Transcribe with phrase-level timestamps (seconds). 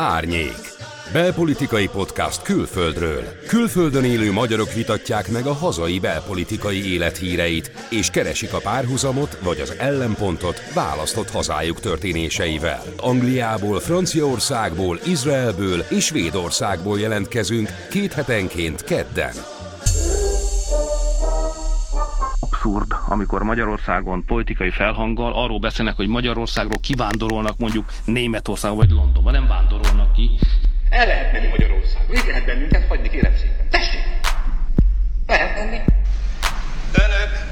[0.00, 0.72] Árnyék.
[1.12, 3.22] Belpolitikai podcast külföldről.
[3.46, 9.74] Külföldön élő magyarok vitatják meg a hazai belpolitikai élethíreit, és keresik a párhuzamot vagy az
[9.78, 12.82] ellenpontot választott hazájuk történéseivel.
[12.96, 19.34] Angliából, Franciaországból, Izraelből és Svédországból jelentkezünk két hetenként kedden
[22.60, 29.46] abszurd, amikor Magyarországon politikai felhanggal arról beszélnek, hogy Magyarországról kivándorolnak mondjuk Németországba vagy Londonba, nem
[29.46, 30.38] vándorolnak ki.
[30.90, 33.66] El lehet menni Magyarországon, így lehet bennünket hagyni, kérem szépen.
[33.70, 34.00] Tessék!
[35.26, 35.78] Lehet menni.
[36.92, 37.48] Önök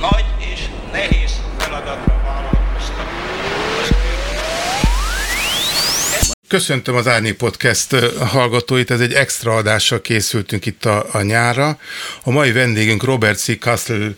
[0.00, 0.29] nagy
[6.50, 11.78] Köszöntöm az Árnyék Podcast hallgatóit, ez egy extra adással készültünk itt a, a nyára.
[12.22, 13.58] A mai vendégünk Robert C.
[13.58, 14.10] Castle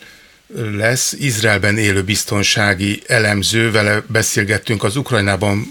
[0.77, 5.69] lesz, Izraelben élő biztonsági elemző, vele beszélgettünk az Ukrajnában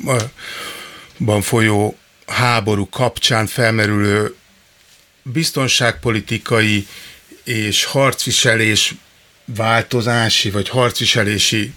[1.18, 1.98] ban folyó
[2.28, 4.36] háború kapcsán felmerülő
[5.24, 6.88] biztonságpolitikai
[7.44, 8.96] és harcviselés
[9.46, 11.74] változási vagy harcviselési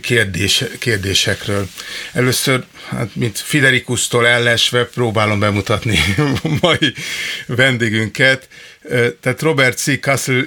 [0.00, 1.68] kérdés, kérdésekről.
[2.12, 5.98] Először, hát, mint Fiderikusztól ellesve próbálom bemutatni
[6.60, 6.94] mai
[7.46, 8.48] vendégünket.
[9.20, 10.00] Tehát Robert C.
[10.00, 10.44] Castle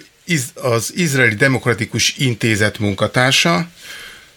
[0.54, 3.70] az Izraeli Demokratikus Intézet munkatársa,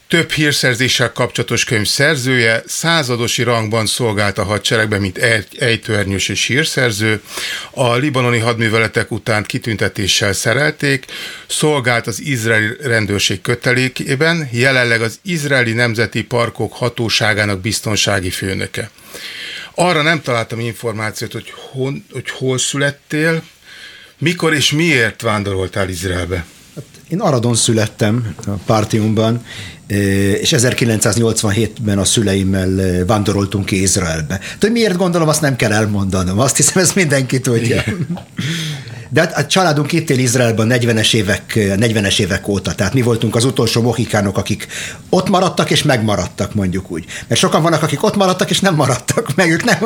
[0.09, 5.19] több hírszerzéssel kapcsolatos könyv szerzője, századosi rangban szolgált a hadseregben, mint
[5.59, 7.23] ejtőernyős és hírszerző.
[7.71, 11.05] A libanoni hadműveletek után kitüntetéssel szerelték,
[11.47, 18.91] szolgált az izraeli rendőrség kötelékében, jelenleg az izraeli nemzeti parkok hatóságának biztonsági főnöke.
[19.75, 23.43] Arra nem találtam információt, hogy, hon, hogy hol születtél,
[24.19, 26.45] mikor és miért vándoroltál Izraelbe?
[27.09, 29.45] Én Aradon születtem, a Partiumban,
[30.41, 34.41] és 1987-ben a szüleimmel vándoroltunk ki Izraelbe.
[34.59, 36.39] De miért gondolom, azt nem kell elmondanom.
[36.39, 37.85] Azt hiszem, ez mindenki tudja.
[39.11, 43.37] De hát a családunk itt él Izraelben 40-es évek, 40-es évek óta, tehát mi voltunk
[43.37, 44.67] az utolsó mohikánok, akik
[45.09, 47.05] ott maradtak és megmaradtak, mondjuk úgy.
[47.29, 49.79] Mert sokan vannak, akik ott maradtak és nem maradtak meg, ők nem,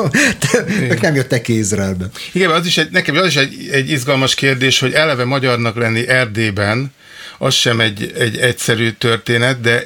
[0.89, 2.05] ők nem jöttek ki Izraelbe.
[2.33, 6.07] Igen, az is egy, nekem az is egy, egy izgalmas kérdés, hogy eleve magyarnak lenni
[6.07, 6.91] Erdélyben,
[7.37, 9.83] az sem egy, egy egyszerű történet, de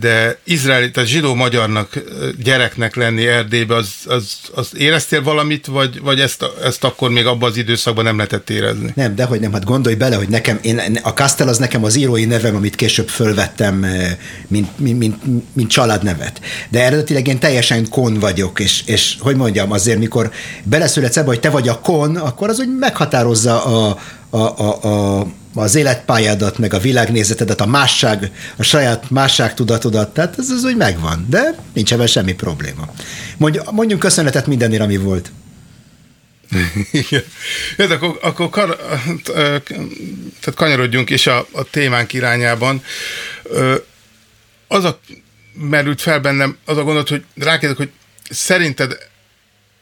[0.00, 2.02] de izraeli, tehát zsidó-magyarnak,
[2.42, 7.50] gyereknek lenni Erdélybe, az, az, az éreztél valamit, vagy, vagy ezt, ezt akkor még abban
[7.50, 8.92] az időszakban nem lehetett érezni?
[8.94, 11.96] Nem, de hogy nem, hát gondolj bele, hogy nekem, én, a Kastel az nekem az
[11.96, 13.86] írói nevem, amit később fölvettem,
[14.48, 15.16] mint, mint, mint,
[15.52, 16.40] mint családnevet.
[16.68, 20.30] De eredetileg én teljesen kon vagyok, és, és hogy mondjam, azért mikor
[20.62, 23.98] beleszületsz ebbe, hogy te vagy a kon, akkor az úgy meghatározza a,
[24.30, 30.38] a, a, a az életpályádat, meg a világnézetedet, a másság, a saját másság tudatodat, tehát
[30.38, 32.94] ez, ez úgy megvan, de nincs ebben semmi probléma.
[33.36, 35.32] Mondj, mondjunk köszönetet mindenért, ami volt.
[36.90, 37.22] Igen.
[37.76, 38.76] Jött, akkor, akkor kar,
[39.24, 42.82] tehát kanyarodjunk is a, a témánk irányában.
[44.68, 45.00] Az a
[45.52, 47.90] merült fel bennem, az a gondolat, hogy rákérdek, hogy
[48.30, 48.98] szerinted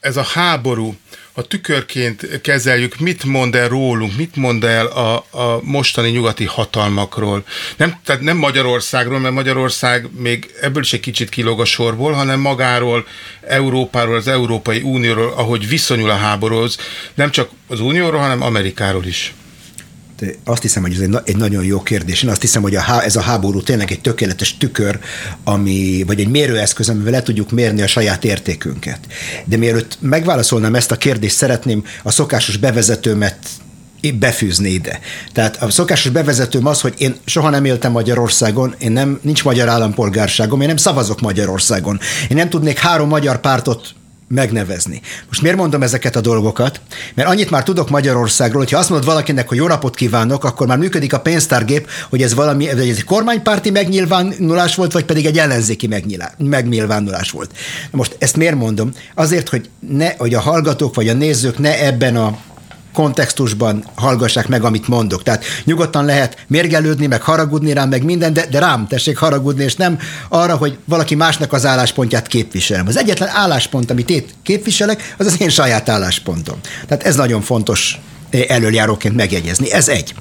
[0.01, 0.97] ez a háború,
[1.39, 7.45] ha tükörként kezeljük, mit mond el rólunk, mit mond el a, a mostani nyugati hatalmakról.
[7.77, 12.41] Nem, tehát nem Magyarországról, mert Magyarország még ebből is egy kicsit kilóg a sorból, hanem
[12.41, 13.07] magáról,
[13.41, 16.77] Európáról, az Európai Unióról, ahogy viszonyul a háborúhoz,
[17.15, 19.35] nem csak az Unióról, hanem Amerikáról is
[20.45, 22.23] azt hiszem, hogy ez egy, egy nagyon jó kérdés.
[22.23, 24.99] Én azt hiszem, hogy a, ez a háború tényleg egy tökéletes tükör,
[25.45, 28.99] ami, vagy egy mérőeszköz, amivel le tudjuk mérni a saját értékünket.
[29.45, 33.39] De mielőtt megválaszolnám ezt a kérdést, szeretném a szokásos bevezetőmet
[34.19, 35.01] befűzni ide.
[35.33, 39.69] Tehát a szokásos bevezetőm az, hogy én soha nem éltem Magyarországon, én nem, nincs magyar
[39.69, 41.99] állampolgárságom, én nem szavazok Magyarországon.
[42.29, 43.95] Én nem tudnék három magyar pártot
[44.29, 45.01] megnevezni.
[45.29, 46.81] Most miért mondom ezeket a dolgokat?
[47.15, 50.79] Mert annyit már tudok Magyarországról, hogyha azt mondod valakinek, hogy jó napot kívánok, akkor már
[50.79, 55.89] működik a pénztárgép, hogy ez valami ez egy kormánypárti megnyilvánulás volt, vagy pedig egy ellenzéki
[56.39, 57.51] megnyilvánulás volt.
[57.91, 58.93] Most ezt miért mondom?
[59.15, 62.39] Azért, hogy, ne, hogy a hallgatók vagy a nézők ne ebben a
[62.93, 65.23] kontextusban hallgassák meg, amit mondok.
[65.23, 69.77] Tehát nyugodtan lehet mérgelődni, meg haragudni rám, meg minden, de, de rám tessék haragudni, és
[69.77, 69.99] nem
[70.29, 72.87] arra, hogy valaki másnak az álláspontját képviselem.
[72.87, 76.59] Az egyetlen álláspont, amit én képviselek, az az én saját álláspontom.
[76.87, 78.01] Tehát ez nagyon fontos
[78.31, 79.73] eh, előjáróként megjegyezni.
[79.73, 80.15] Ez egy.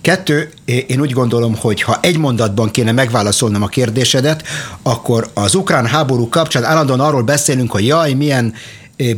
[0.00, 4.42] Kettő, eh, én úgy gondolom, hogy ha egy mondatban kéne megválaszolnom a kérdésedet,
[4.82, 8.54] akkor az ukrán háború kapcsán állandóan arról beszélünk, hogy jaj, milyen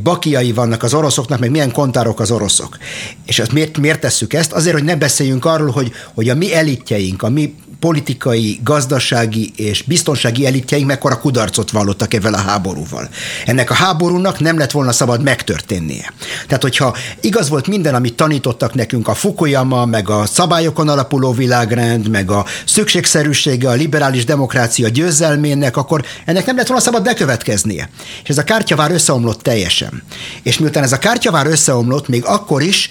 [0.03, 2.79] bakiai vannak az oroszoknak, meg milyen kontárok az oroszok.
[3.27, 4.53] És azt miért, miért tesszük ezt?
[4.53, 9.83] Azért, hogy ne beszéljünk arról, hogy, hogy a mi elitjeink, a mi politikai, gazdasági és
[9.83, 13.09] biztonsági elitjeink mekkora kudarcot vallottak ezzel a háborúval.
[13.47, 16.13] Ennek a háborúnak nem lett volna szabad megtörténnie.
[16.47, 22.09] Tehát, hogyha igaz volt minden, amit tanítottak nekünk a Fukuyama, meg a szabályokon alapuló világrend,
[22.09, 27.91] meg a szükségszerűsége, a liberális demokrácia győzelmének, akkor ennek nem lett volna szabad bekövetkeznie.
[28.23, 30.03] És ez a kártyavár összeomlott teljesen.
[30.43, 32.91] És miután ez a kártyavár összeomlott, még akkor is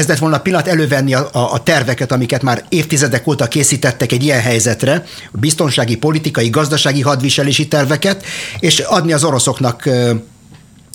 [0.00, 4.12] ez lett volna a pillanat elővenni a, a, a terveket, amiket már évtizedek óta készítettek
[4.12, 8.24] egy ilyen helyzetre, biztonsági, politikai, gazdasági hadviselési terveket,
[8.58, 9.88] és adni az oroszoknak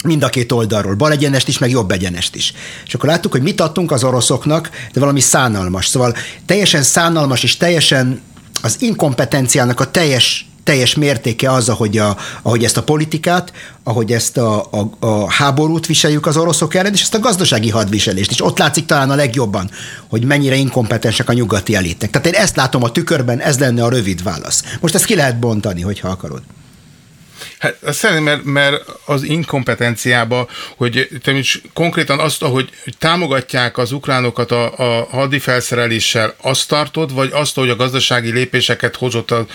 [0.04, 2.54] mind a két oldalról, bal egyenest is, meg jobb egyenest is.
[2.86, 5.88] És akkor láttuk, hogy mit adtunk az oroszoknak, de valami szánalmas.
[5.88, 6.16] Szóval
[6.46, 8.22] teljesen szánalmas és teljesen
[8.62, 13.52] az inkompetenciának a teljes teljes mértéke az, ahogy, a, ahogy ezt a politikát,
[13.84, 18.32] ahogy ezt a, a, a háborút viseljük az oroszok ellen, és ezt a gazdasági hadviselést.
[18.32, 19.70] És ott látszik talán a legjobban,
[20.10, 22.10] hogy mennyire inkompetensek a nyugati elitek.
[22.10, 24.64] Tehát én ezt látom a tükörben, ez lenne a rövid válasz.
[24.80, 26.42] Most ezt ki lehet bontani, hogyha akarod.
[27.66, 30.48] Hát szerintem, mert, mert az inkompetenciába,
[30.78, 32.70] hogy is konkrétan azt, ahogy
[33.00, 38.96] támogatják az ukránokat a, a hadi felszereléssel, azt tartod, vagy azt, hogy a gazdasági lépéseket
[38.96, 39.46] hozott a,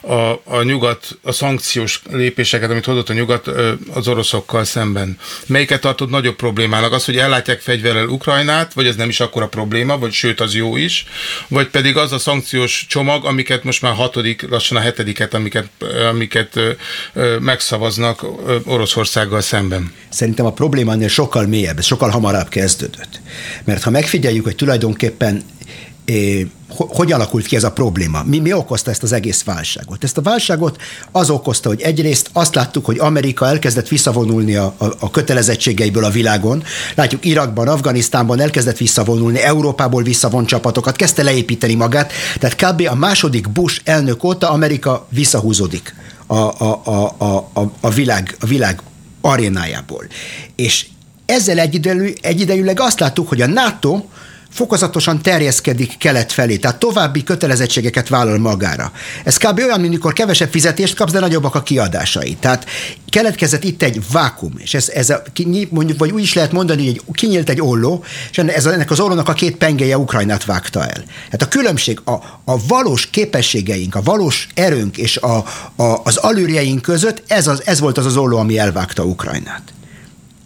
[0.00, 3.46] a, a nyugat, a szankciós lépéseket, amit hozott a nyugat
[3.94, 5.18] az oroszokkal szemben.
[5.46, 6.92] Melyiket tartod nagyobb problémának?
[6.92, 10.76] Az, hogy ellátják fegyverrel Ukrajnát, vagy ez nem is akkora probléma, vagy sőt az jó
[10.76, 11.06] is,
[11.48, 15.68] vagy pedig az a szankciós csomag, amiket most már hatodik, lassan a hetediket, amiket,
[16.08, 16.60] amiket
[17.58, 18.26] megszavaznak
[18.64, 19.92] Oroszországgal szemben.
[20.08, 23.20] Szerintem a probléma ennél sokkal mélyebb, sokkal hamarabb kezdődött.
[23.64, 25.42] Mert ha megfigyeljük, hogy tulajdonképpen
[26.68, 28.22] hogy alakult ki ez a probléma?
[28.24, 30.04] Mi, mi okozta ezt az egész válságot?
[30.04, 30.80] Ezt a válságot
[31.12, 36.10] az okozta, hogy egyrészt azt láttuk, hogy Amerika elkezdett visszavonulni a, a, a kötelezettségeiből a
[36.10, 36.62] világon.
[36.94, 42.12] Látjuk Irakban, Afganisztánban elkezdett visszavonulni, Európából visszavon csapatokat, kezdte leépíteni magát.
[42.38, 42.88] Tehát kb.
[42.90, 45.94] a második Bush elnök óta Amerika visszahúzódik
[46.28, 46.80] a, a,
[47.18, 48.82] a, a, a, világ, a világ
[49.20, 50.06] arénájából.
[50.56, 50.86] És
[51.26, 54.04] ezzel egyidejű, egyidejűleg azt láttuk, hogy a NATO
[54.50, 58.92] fokozatosan terjeszkedik kelet felé, tehát további kötelezettségeket vállal magára.
[59.24, 59.58] Ez kb.
[59.58, 62.36] olyan, mint amikor kevesebb fizetést kapsz, de nagyobbak a kiadásai.
[62.40, 62.66] Tehát
[63.08, 65.22] keletkezett itt egy vákum, és ez, ez a,
[65.70, 69.28] mondjuk, vagy úgy is lehet mondani, hogy kinyílt egy olló, és ez, ennek az ollónak
[69.28, 71.04] a két pengeje Ukrajnát vágta el.
[71.30, 72.12] Hát a különbség a,
[72.44, 75.36] a valós képességeink, a valós erőnk és a,
[75.76, 79.62] a, az alűrjeink között ez, az, ez volt az az olló, ami elvágta Ukrajnát.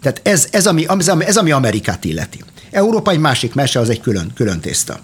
[0.01, 2.39] Tehát ez, ez, ami, ez, ami, ez, ami Amerikát illeti.
[2.73, 4.99] Európa egy másik mese, az egy külön, külön tészta.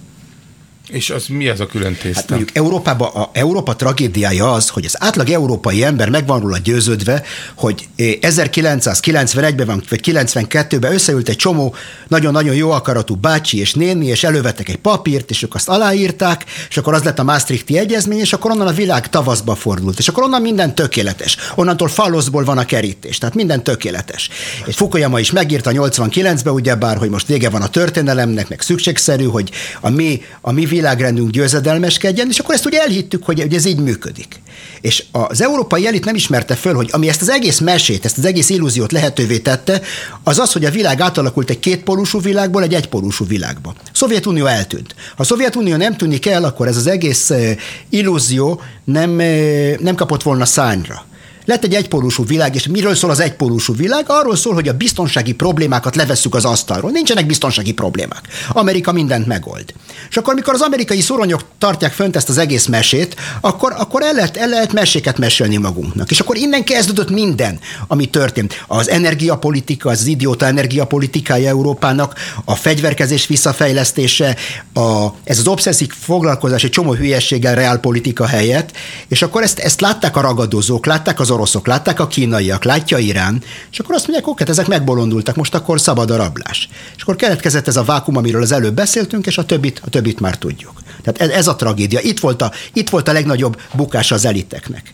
[0.91, 2.19] És az mi ez a külön tészta?
[2.19, 6.57] Hát mondjuk Európában a Európa tragédiája az, hogy az átlag európai ember meg van róla
[6.57, 7.23] győződve,
[7.55, 11.75] hogy 1991-ben van, vagy 92-ben összeült egy csomó
[12.07, 16.77] nagyon-nagyon jó akaratú bácsi és néni, és elővettek egy papírt, és ők azt aláírták, és
[16.77, 20.23] akkor az lett a Maastrichti egyezmény, és akkor onnan a világ tavaszba fordult, és akkor
[20.23, 21.37] onnan minden tökéletes.
[21.55, 24.29] Onnantól faloszból van a kerítés, tehát minden tökéletes.
[24.65, 29.51] És Fukuyama is megírta 89-ben, ugyebár, hogy most vége van a történelemnek, meg szükségszerű, hogy
[29.81, 33.79] a mi, a mi világrendünk győzedelmeskedjen, és akkor ezt ugye elhittük, hogy, hogy ez így
[33.79, 34.41] működik.
[34.81, 38.25] És az európai elit nem ismerte föl, hogy ami ezt az egész mesét, ezt az
[38.25, 39.81] egész illúziót lehetővé tette,
[40.23, 43.73] az az, hogy a világ átalakult egy kétpólusú világból egy egypólusú világba.
[43.77, 44.95] A Szovjetunió eltűnt.
[44.97, 47.55] Ha a Szovjetunió nem tűnik el, akkor ez az egész eh,
[47.89, 51.07] illúzió nem, eh, nem kapott volna szányra.
[51.49, 54.05] Lett egy egypólusú világ, és miről szól az egypólusú világ?
[54.07, 56.91] Arról szól, hogy a biztonsági problémákat levesszük az asztalról.
[56.91, 58.27] Nincsenek biztonsági problémák.
[58.49, 59.73] Amerika mindent megold.
[60.09, 64.13] És akkor, mikor az amerikai szoronyok tartják fönt ezt az egész mesét, akkor, akkor el,
[64.13, 66.11] lehet, el lehet meséket mesélni magunknak.
[66.11, 68.63] És akkor innen kezdődött minden, ami történt.
[68.67, 74.35] Az energiapolitika, az idióta energiapolitikája Európának, a fegyverkezés visszafejlesztése,
[74.73, 78.71] a, ez az obszesszív foglalkozás egy csomó hülyességgel reálpolitika helyett,
[79.07, 83.43] és akkor ezt, ezt látták a ragadozók, látták az oroszok, látták a kínaiak, látja Irán,
[83.71, 86.69] és akkor azt mondják, oké, ezek megbolondultak, most akkor szabad a rablás.
[86.95, 90.19] És akkor keletkezett ez a vákum, amiről az előbb beszéltünk, és a többit, a többit
[90.19, 90.81] már tudjuk.
[91.03, 91.99] Tehát ez, ez a tragédia.
[91.99, 94.93] Itt volt a, itt volt a legnagyobb bukás az eliteknek.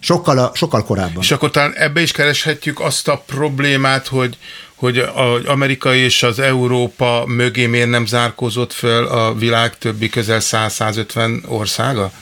[0.00, 1.22] Sokkal, a, sokkal korábban.
[1.22, 4.36] És akkor talán ebbe is kereshetjük azt a problémát, hogy,
[4.74, 10.40] hogy az Amerika és az Európa mögé miért nem zárkózott föl a világ többi közel
[10.42, 12.12] 100-150 országa?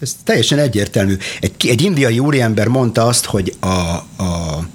[0.00, 1.16] Ez teljesen egyértelmű.
[1.40, 3.68] Egy, egy indiai úriember mondta azt, hogy a,
[4.22, 4.66] a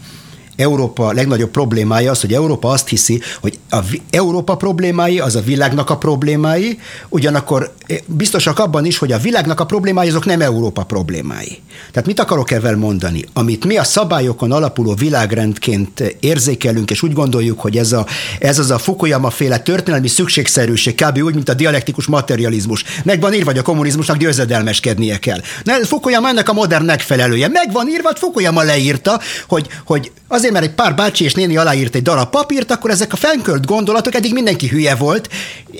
[0.56, 5.90] Európa legnagyobb problémája az, hogy Európa azt hiszi, hogy a Európa problémái, az a világnak
[5.90, 10.84] a problémái, ugyanakkor eh, biztosak abban is, hogy a világnak a problémái azok nem Európa
[10.84, 11.62] problémái.
[11.92, 13.26] Tehát mit akarok ezzel mondani?
[13.34, 18.06] Amit mi a szabályokon alapuló világrendként érzékelünk, és úgy gondoljuk, hogy ez, a,
[18.40, 21.18] ez az a Fukuyama féle történelmi szükségszerűség, kb.
[21.24, 22.84] úgy, mint a dialektikus materializmus.
[23.04, 25.40] Megvan írva, hogy a kommunizmusnak győzedelmeskednie kell.
[25.64, 27.48] Ne, Fukuyama ennek a modern megfelelője.
[27.48, 32.02] Megvan írva, Fukuyama leírta, hogy, hogy azért, mert egy pár bácsi és néni aláírt egy
[32.02, 35.30] darab papírt, akkor ezek a fenkölt gondolatok, eddig mindenki hülye volt,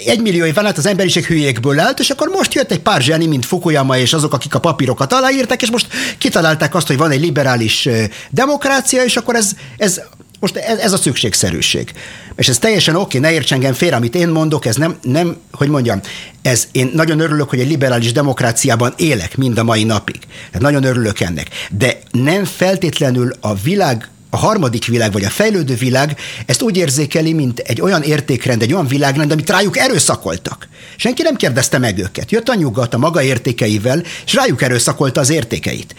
[0.06, 3.26] egy millió éven át az emberiség hülyékből állt, és akkor most jött egy pár zseni,
[3.26, 5.88] mint Fukuyama és azok, akik a papírokat aláírták, és most
[6.18, 7.90] kitalálták azt, hogy van egy liberális
[8.30, 10.02] demokrácia, és akkor ez, ez
[10.44, 11.92] most ez, ez a szükségszerűség.
[12.36, 15.68] És ez teljesen oké, ne érts engem félre, amit én mondok, ez nem, nem, hogy
[15.68, 16.00] mondjam,
[16.42, 20.20] ez, én nagyon örülök, hogy egy liberális demokráciában élek mind a mai napig.
[20.48, 21.48] Tehát nagyon örülök ennek.
[21.78, 27.34] De nem feltétlenül a világ a harmadik világ, vagy a fejlődő világ ezt úgy érzékeli,
[27.34, 30.68] mint egy olyan értékrend, egy olyan világrend, amit rájuk erőszakoltak.
[30.96, 32.32] Senki nem kérdezte meg őket.
[32.32, 35.96] Jött a nyugat a maga értékeivel, és rájuk erőszakolta az értékeit.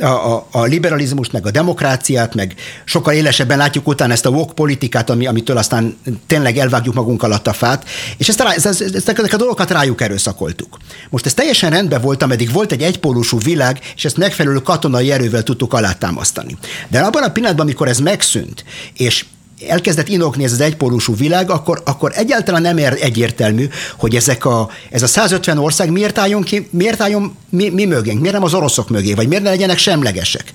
[0.00, 4.52] A, a, a liberalizmust, meg a demokráciát, meg sokkal élesebben látjuk utána ezt a woke
[4.52, 9.32] politikát, ami, amitől aztán tényleg elvágjuk magunk alatt a fát, és ezt, ezt, ezt, ezt,
[9.32, 10.78] a dolgokat rájuk erőszakoltuk.
[11.10, 15.42] Most ez teljesen rendben volt, ameddig volt egy egypólusú világ, és ezt megfelelő katonai erővel
[15.42, 16.56] tudtuk alátámasztani.
[16.88, 18.64] De abban a pillanatban, amikor ez megszűnt,
[18.96, 19.24] és
[19.68, 24.70] elkezdett inokni ez az egypólusú világ, akkor, akkor egyáltalán nem ér egyértelmű, hogy ezek a,
[24.90, 28.54] ez a 150 ország miért álljon, ki, miért álljon mi, mi mögénk, miért nem az
[28.54, 30.52] oroszok mögé, vagy miért ne legyenek semlegesek.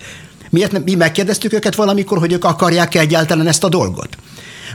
[0.49, 4.17] Miért nem, mi megkérdeztük őket valamikor, hogy ők akarják -e egyáltalán ezt a dolgot?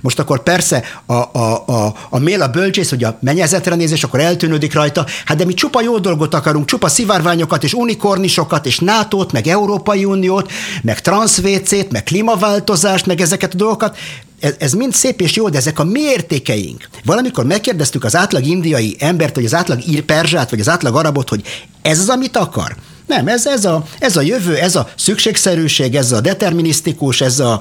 [0.05, 4.05] Most akkor persze a, a, a, a mél a bölcsész, hogy a mennyezetre néz, és
[4.05, 8.79] akkor eltűnődik rajta, hát de mi csupa jó dolgot akarunk, csupa szivárványokat, és unikornisokat, és
[8.79, 13.97] NATO-t, meg Európai Uniót, meg transzvécét, meg klímaváltozást, meg ezeket a dolgokat,
[14.41, 16.89] ez, ez mind szép és jó, de ezek a mi értékeink.
[17.05, 21.29] Valamikor megkérdeztük az átlag indiai embert, vagy az átlag ír perzsát, vagy az átlag arabot,
[21.29, 21.43] hogy
[21.83, 22.77] ez az, amit akar.
[23.07, 27.61] Nem, ez, ez, a, ez a jövő, ez a szükségszerűség, ez a determinisztikus, ez a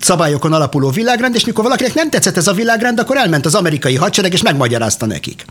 [0.00, 3.94] szabályokon alapuló világrend, és mikor valakinek nem tetszett ez a világrend, akkor elment az amerikai
[3.94, 5.44] hadsereg, és megmagyarázta nekik.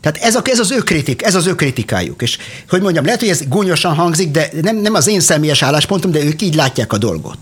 [0.00, 2.22] Tehát ez, a, ez, az ő kritik, ez az ő kritikájuk.
[2.22, 6.10] És hogy mondjam, lehet, hogy ez gúnyosan hangzik, de nem, nem az én személyes álláspontom,
[6.10, 7.38] de ők így látják a dolgot.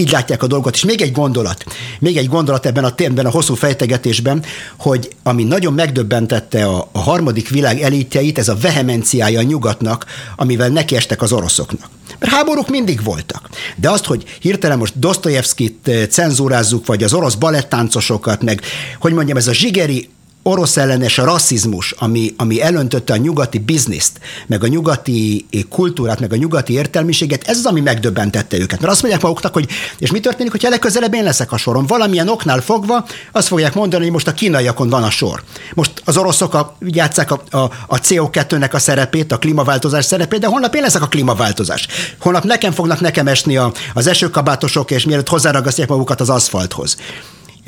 [0.00, 0.74] Így látják a dolgot.
[0.74, 1.64] És még egy gondolat,
[1.98, 4.44] még egy gondolat ebben a térben, a hosszú fejtegetésben,
[4.78, 10.68] hogy ami nagyon megdöbbentette a, a harmadik világ elitjeit, ez a vehemenciája a nyugatnak, amivel
[10.68, 11.90] nekiestek az oroszoknak.
[12.18, 13.48] Mert háborúk mindig voltak.
[13.76, 18.60] De azt, hogy hirtelen most Dostoyevskit eh, cenzúrázzuk, vagy az orosz balettáncosokat, meg
[19.00, 20.08] hogy mondjam, ez a zsigeri
[20.42, 26.36] orosz ellenes rasszizmus, ami, ami elöntötte a nyugati bizniszt, meg a nyugati kultúrát, meg a
[26.36, 28.80] nyugati értelmiséget, ez az, ami megdöbbentette őket.
[28.80, 29.68] Mert azt mondják maguknak, hogy
[29.98, 31.86] és mi történik, hogyha legközelebb én leszek a soron?
[31.86, 35.42] Valamilyen oknál fogva azt fogják mondani, hogy most a kínaiakon van a sor.
[35.74, 40.46] Most az oroszok a, játszák a, a, a CO2-nek a szerepét, a klímaváltozás szerepét, de
[40.46, 41.86] holnap én leszek a klímaváltozás.
[42.18, 46.96] Holnap nekem fognak nekem esni a, az esőkabátosok, és mielőtt hozzáragasztják magukat az aszfalthoz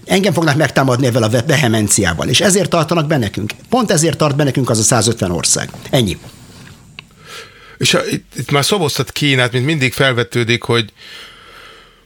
[0.04, 3.52] engem fognak megtámadni ezzel a vehemenciával, és ezért tartanak be nekünk.
[3.68, 5.71] Pont ezért tart be nekünk az a 150 ország.
[5.90, 6.18] Ennyi.
[7.78, 10.92] És a, itt, itt már szoboztat Kínát, mint mindig felvetődik, hogy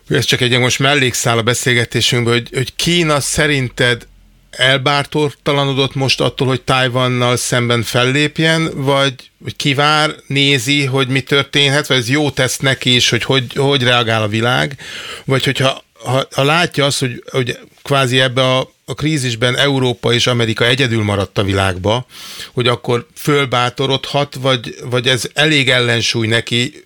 [0.09, 4.07] ez csak egy most mellékszál a beszélgetésünkből, hogy, hogy Kína szerinted
[4.50, 11.97] elbártortalanodott most attól, hogy Tajvannal szemben fellépjen, vagy hogy kivár, nézi, hogy mi történhet, vagy
[11.97, 14.76] ez jó tesz neki is, hogy hogy, hogy reagál a világ,
[15.25, 20.26] vagy hogyha ha, ha látja azt, hogy, hogy kvázi ebbe a, a krízisben Európa és
[20.26, 22.07] Amerika egyedül maradt a világba,
[22.55, 26.85] hogy akkor fölbátorodhat, vagy, vagy ez elég ellensúly neki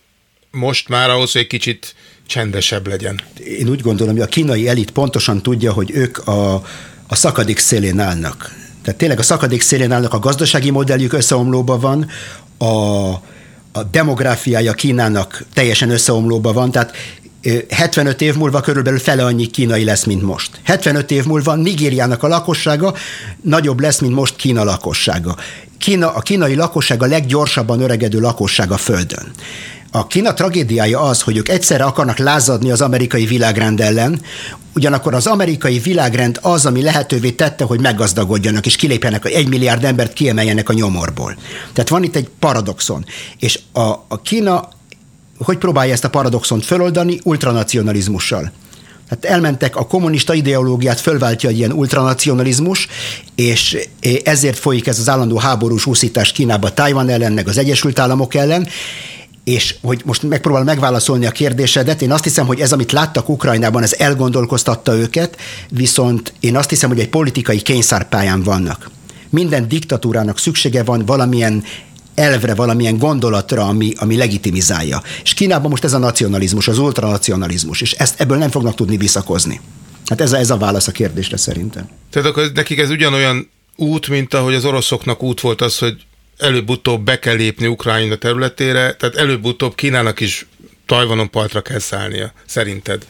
[0.51, 1.95] most már ahhoz, hogy egy kicsit
[2.27, 3.21] csendesebb legyen?
[3.45, 6.55] Én úgy gondolom, hogy a kínai elit pontosan tudja, hogy ők a,
[7.07, 8.55] a szakadék szélén állnak.
[8.83, 12.09] Tehát tényleg a szakadék szélén állnak, a gazdasági modelljük összeomlóban van,
[12.59, 13.11] a,
[13.73, 16.97] a demográfiája Kínának teljesen összeomlóban van, tehát
[17.71, 20.51] 75 év múlva körülbelül fele annyi kínai lesz, mint most.
[20.65, 22.95] 75 év múlva Nigériának a lakossága
[23.43, 25.37] nagyobb lesz, mint most Kína lakossága.
[25.79, 29.31] Kína, a kínai lakosság a leggyorsabban öregedő lakosság a Földön.
[29.93, 34.21] A Kína tragédiája az, hogy ők egyszerre akarnak lázadni az amerikai világrend ellen,
[34.75, 40.13] ugyanakkor az amerikai világrend az, ami lehetővé tette, hogy meggazdagodjanak, és kilépjenek, egy milliárd embert
[40.13, 41.37] kiemeljenek a nyomorból.
[41.73, 43.05] Tehát van itt egy paradoxon.
[43.39, 44.69] És a, a Kína
[45.45, 47.21] hogy próbálja ezt a paradoxont föloldani?
[47.23, 48.53] Ultranacionalizmussal.
[49.09, 52.89] Tehát elmentek, a kommunista ideológiát fölváltja egy ilyen ultranacionalizmus,
[53.35, 53.89] és
[54.25, 58.69] ezért folyik ez az állandó háborús úszítás Kínába, Tajvan ellen, meg az Egyesült Államok ellen,
[59.45, 63.83] és hogy most megpróbálom megválaszolni a kérdésedet, én azt hiszem, hogy ez, amit láttak Ukrajnában,
[63.83, 65.37] ez elgondolkoztatta őket,
[65.71, 68.91] viszont én azt hiszem, hogy egy politikai kényszerpályán vannak.
[69.31, 71.65] Minden diktatúrának szüksége van valamilyen
[72.21, 75.03] elvre, valamilyen gondolatra, ami, ami legitimizálja.
[75.23, 79.61] És Kínában most ez a nacionalizmus, az ultranacionalizmus, és ezt ebből nem fognak tudni visszakozni.
[80.07, 81.89] Hát ez a, ez a válasz a kérdésre szerintem.
[82.11, 85.97] Tehát akkor nekik ez ugyanolyan út, mint ahogy az oroszoknak út volt az, hogy
[86.39, 90.47] előbb-utóbb be kell lépni Ukrajna területére, tehát előbb-utóbb Kínának is
[90.87, 93.07] Tajvanon partra kell szállnia, szerinted?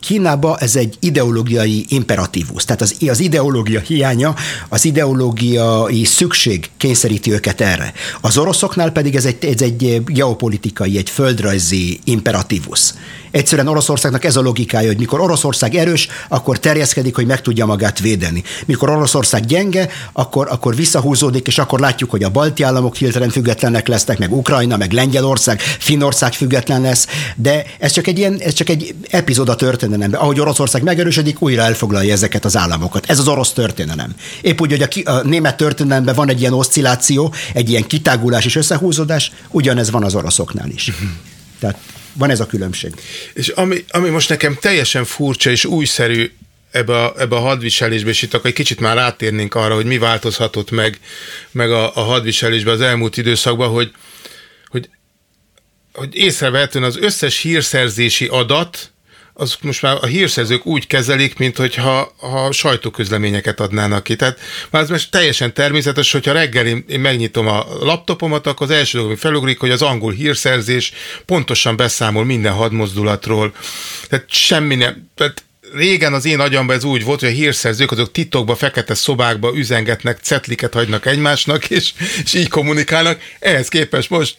[0.00, 4.34] Kínába ez egy ideológiai imperatívus, tehát az, az ideológia hiánya,
[4.68, 7.92] az ideológiai szükség kényszeríti őket erre.
[8.20, 12.92] Az oroszoknál pedig ez egy, ez egy geopolitikai, egy földrajzi imperatívus.
[13.30, 17.98] Egyszerűen Oroszországnak ez a logikája, hogy mikor Oroszország erős, akkor terjeszkedik, hogy meg tudja magát
[17.98, 18.42] védeni.
[18.66, 23.88] Mikor Oroszország gyenge, akkor, akkor visszahúzódik, és akkor látjuk, hogy a balti államok hirtelen függetlenek
[23.88, 27.06] lesznek, meg Ukrajna, meg Lengyelország, Finnország független lesz,
[27.36, 30.20] de ez csak egy ilyen, ez csak egy epizód történelemben.
[30.20, 33.10] Ahogy Oroszország megerősödik, újra elfoglalja ezeket az államokat.
[33.10, 34.14] Ez az orosz történelem.
[34.40, 38.44] Épp úgy, hogy a, ki, a német történelemben van egy ilyen oszcilláció, egy ilyen kitágulás
[38.44, 40.92] és összehúzódás, ugyanez van az oroszoknál is.
[41.60, 41.78] Tehát
[42.12, 42.94] van ez a különbség.
[43.34, 46.30] És ami, ami most nekem teljesen furcsa és újszerű
[46.70, 49.98] ebbe a, ebbe a hadviselésbe, és itt akkor egy kicsit már rátérnénk arra, hogy mi
[49.98, 51.00] változhatott meg,
[51.50, 53.92] meg a, a hadviselésbe az elmúlt időszakban, hogy,
[54.66, 54.88] hogy,
[55.92, 58.92] hogy észrevehetően az összes hírszerzési adat,
[59.38, 64.16] az most már a hírszerzők úgy kezelik, mint hogyha ha sajtóközleményeket adnának ki.
[64.16, 64.38] Tehát
[64.70, 68.96] már ez most teljesen természetes, hogyha reggel én, én megnyitom a laptopomat, akkor az első
[68.96, 70.92] dolog, ami felugrik, hogy az angol hírszerzés
[71.26, 73.54] pontosan beszámol minden hadmozdulatról.
[74.08, 78.12] Tehát semmi nem, tehát régen az én agyamban ez úgy volt, hogy a hírszerzők azok
[78.12, 81.92] titokba, fekete szobákba üzengetnek, cetliket hagynak egymásnak, és,
[82.24, 83.20] és így kommunikálnak.
[83.38, 84.36] Ehhez képest most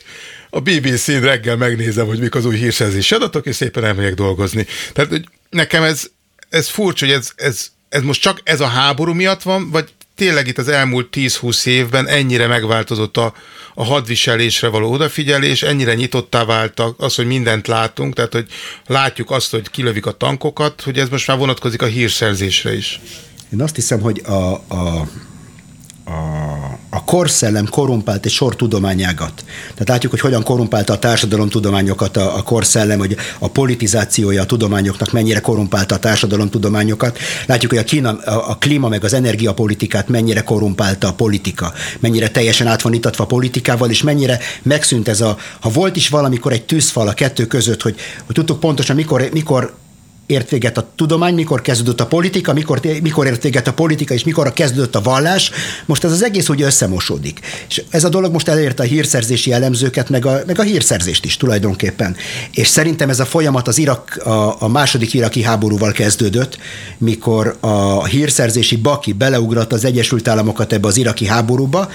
[0.50, 4.66] a BBC-n reggel megnézem, hogy mik az új hírszerzési adatok, és szépen elmegyek dolgozni.
[4.94, 6.10] Tehát hogy nekem ez,
[6.50, 10.48] ez furcsa, hogy ez, ez, ez most csak ez a háború miatt van, vagy tényleg
[10.48, 13.34] itt az elmúlt 10-20 évben ennyire megváltozott a,
[13.74, 18.48] a hadviselésre való odafigyelés, ennyire nyitottá váltak az, hogy mindent látunk, tehát hogy
[18.86, 23.00] látjuk azt, hogy kilövik a tankokat, hogy ez most már vonatkozik a hírszerzésre is.
[23.54, 25.08] Én azt hiszem, hogy a, a
[26.08, 29.44] a, a korszellem korrumpált egy sor tudományágat.
[29.72, 35.12] Tehát látjuk, hogy hogyan korrumpálta a társadalomtudományokat a, a korszellem, hogy a politizációja a tudományoknak
[35.12, 37.17] mennyire korrumpálta a társadalomtudományokat.
[37.46, 42.30] Látjuk, hogy a, Kína, a, a klíma meg az energiapolitikát mennyire korrumpálta a politika, mennyire
[42.30, 46.52] teljesen át van itatva a politikával, és mennyire megszűnt ez a, ha volt is valamikor
[46.52, 47.95] egy tűzfal a kettő között, hogy,
[48.26, 49.73] hogy tudtuk pontosan, mikor, mikor
[50.28, 54.24] ért véget a tudomány, mikor kezdődött a politika, mikor, mikor ért véget a politika, és
[54.24, 55.52] mikor kezdődött a vallás.
[55.86, 57.40] Most ez az egész úgy összemosódik.
[57.70, 61.38] És ez a dolog most elérte a hírszerzési elemzőket, meg a, meg a hírszerzést is
[61.38, 62.16] tulajdonképpen.
[62.54, 66.58] És szerintem ez a folyamat az Irak, a, a második iraki háborúval kezdődött,
[66.98, 71.90] mikor a hírszerzési baki beleugrott az Egyesült Államokat ebbe az iraki háborúba,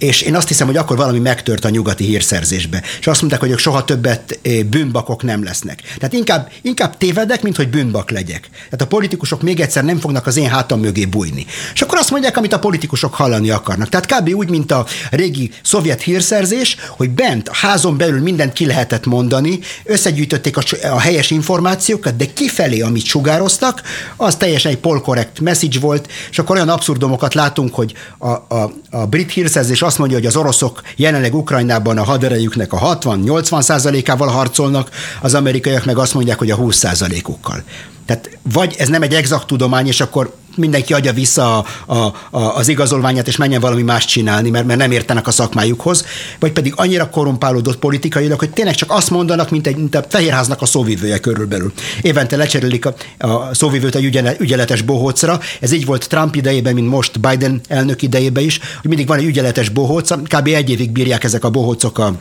[0.00, 2.82] és én azt hiszem, hogy akkor valami megtört a nyugati hírszerzésbe.
[3.00, 5.82] És azt mondták, hogy ők soha többet eh, bűnbakok nem lesznek.
[5.96, 8.48] Tehát inkább, inkább tévedek, mint hogy bűnbak legyek.
[8.52, 11.46] Tehát a politikusok még egyszer nem fognak az én hátam mögé bújni.
[11.74, 13.88] És akkor azt mondják, amit a politikusok hallani akarnak.
[13.88, 14.34] Tehát kb.
[14.34, 19.58] úgy, mint a régi szovjet hírszerzés, hogy bent a házon belül mindent ki lehetett mondani,
[19.84, 23.82] összegyűjtötték a, a helyes információkat, de kifelé, amit sugároztak,
[24.16, 29.06] az teljesen egy polkorrekt message volt, és akkor olyan abszurdomokat látunk, hogy a, a, a
[29.06, 34.90] brit hírszerzés azt mondja, hogy az oroszok jelenleg Ukrajnában a haderejüknek a 60-80 százalékával harcolnak,
[35.20, 37.62] az amerikaiak meg azt mondják, hogy a 20 százalékukkal.
[38.06, 42.56] Tehát vagy ez nem egy exakt tudomány, és akkor mindenki adja vissza a, a, a,
[42.56, 46.04] az igazolványát, és menjen valami más csinálni, mert, mert nem értenek a szakmájukhoz,
[46.38, 50.62] vagy pedig annyira korrumpálódott politikailag, hogy tényleg csak azt mondanak, mint, egy, mint a Fehérháznak
[50.62, 51.72] a szóvivője körülbelül.
[52.02, 55.40] Évente lecserélik a, a szóvivőt egy ügyeletes bohócra.
[55.60, 59.24] Ez így volt Trump idejében, mint most Biden elnök idejében is, hogy mindig van egy
[59.24, 60.46] ügyeletes bohóc, kb.
[60.46, 62.14] egy évig bírják ezek a bohócok a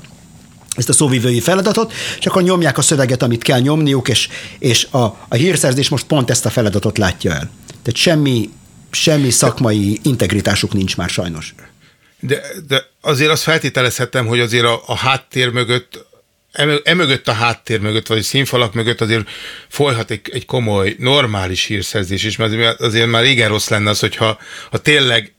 [0.76, 5.04] ezt a szóvivői feladatot, és akkor nyomják a szöveget, amit kell nyomniuk, és, és a,
[5.28, 7.50] a hírszerzés most pont ezt a feladatot látja el.
[7.90, 8.50] Tehát semmi,
[8.92, 11.54] semmi szakmai integritásuk nincs már sajnos.
[12.20, 16.08] De, de azért azt feltételezhetem, hogy azért a, a háttér mögött
[16.84, 19.30] emögött a háttér mögött, vagy a színfalak mögött azért
[19.68, 24.40] folyhat egy, egy komoly, normális hírszerzés is, mert azért már igen rossz lenne az, hogyha
[24.72, 25.34] ha tényleg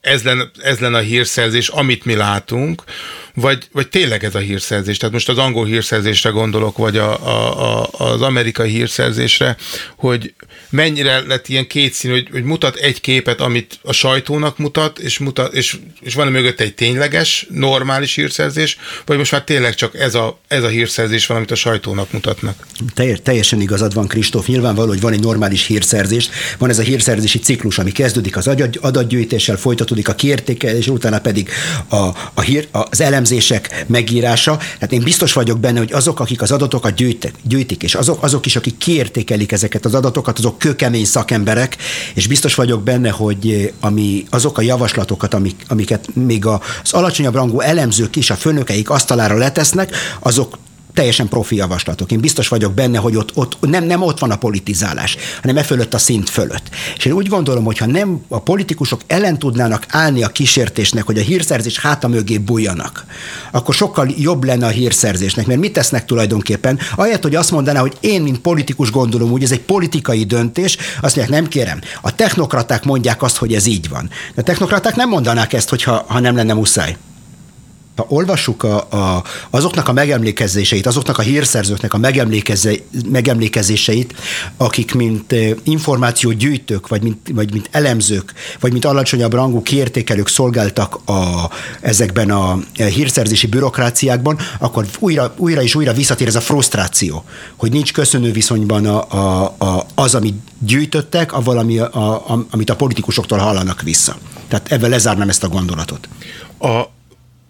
[0.00, 2.82] ez lenne, ez lenne a hírszerzés, amit mi látunk,
[3.40, 4.96] vagy, vagy tényleg ez a hírszerzés?
[4.96, 9.56] Tehát most az angol hírszerzésre gondolok, vagy a, a, a, az amerikai hírszerzésre,
[9.96, 10.34] hogy
[10.70, 15.54] mennyire lett ilyen kétszínű, hogy, hogy mutat egy képet, amit a sajtónak mutat, és, mutat,
[15.54, 20.40] és, és van mögött egy tényleges, normális hírszerzés, vagy most már tényleg csak ez a,
[20.48, 22.66] ez a hírszerzés van, amit a sajtónak mutatnak?
[23.22, 24.46] Teljesen igazad van, Kristóf.
[24.46, 29.56] Nyilvánvaló, hogy van egy normális hírszerzés, van ez a hírszerzési ciklus, ami kezdődik az adatgyűjtéssel,
[29.56, 31.48] folytatódik a kiértékelés, és utána pedig
[31.88, 31.96] a,
[32.34, 34.56] a hír, az elemzések megírása.
[34.56, 38.46] Tehát én biztos vagyok benne, hogy azok, akik az adatokat gyűjtik, gyűjtik és azok, azok
[38.46, 41.76] is, akik kiértékelik ezeket az adatokat, azok kőkemény szakemberek,
[42.14, 47.60] és biztos vagyok benne, hogy ami, azok a javaslatokat, amik, amiket még az alacsonyabb rangú
[47.60, 50.58] elemzők is a főnökeik asztalára letesznek, azok
[50.98, 52.12] teljesen profi javaslatok.
[52.12, 55.62] Én biztos vagyok benne, hogy ott, ott nem, nem ott van a politizálás, hanem e
[55.62, 56.68] fölött a szint fölött.
[56.96, 61.18] És én úgy gondolom, hogy ha nem a politikusok ellen tudnának állni a kísértésnek, hogy
[61.18, 63.04] a hírszerzés háta mögé bújjanak,
[63.50, 65.46] akkor sokkal jobb lenne a hírszerzésnek.
[65.46, 66.78] Mert mit tesznek tulajdonképpen?
[66.96, 71.16] Ahelyett, hogy azt mondaná, hogy én, mint politikus gondolom úgy, ez egy politikai döntés, azt
[71.16, 71.80] mondják, nem kérem.
[72.00, 74.10] A technokraták mondják azt, hogy ez így van.
[74.34, 76.96] De a technokraták nem mondanák ezt, hogyha, ha nem lenne muszáj
[77.98, 82.72] ha olvassuk a, a, azoknak a megemlékezéseit, azoknak a hírszerzőknek a megemlékeze,
[83.08, 84.14] megemlékezéseit,
[84.56, 91.08] akik mint eh, információgyűjtők, vagy mint, vagy mint elemzők, vagy mint alacsonyabb rangú kiértékelők szolgáltak
[91.08, 97.24] a, ezekben a eh, hírszerzési bürokráciákban, akkor újra, újra és újra visszatér ez a frusztráció,
[97.56, 102.70] hogy nincs köszönő viszonyban a, a, a, az, amit gyűjtöttek, avval, ami, a, a, amit
[102.70, 104.16] a politikusoktól hallanak vissza.
[104.48, 106.08] Tehát ebben lezárnám ezt a gondolatot.
[106.58, 106.96] A,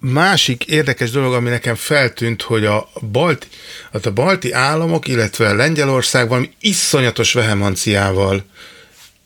[0.01, 3.47] másik érdekes dolog, ami nekem feltűnt, hogy a balti,
[3.93, 8.45] hát a balti államok, illetve Lengyelország valami iszonyatos vehemanciával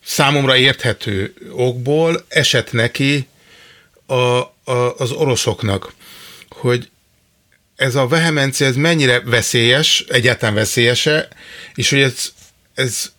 [0.05, 3.27] számomra érthető okból esett neki
[4.05, 5.93] a, a, az oroszoknak,
[6.49, 6.89] hogy
[7.75, 11.27] ez a vehemencia, ez mennyire veszélyes, egyáltalán veszélyese,
[11.75, 12.31] és hogy ez,
[12.73, 13.11] ez,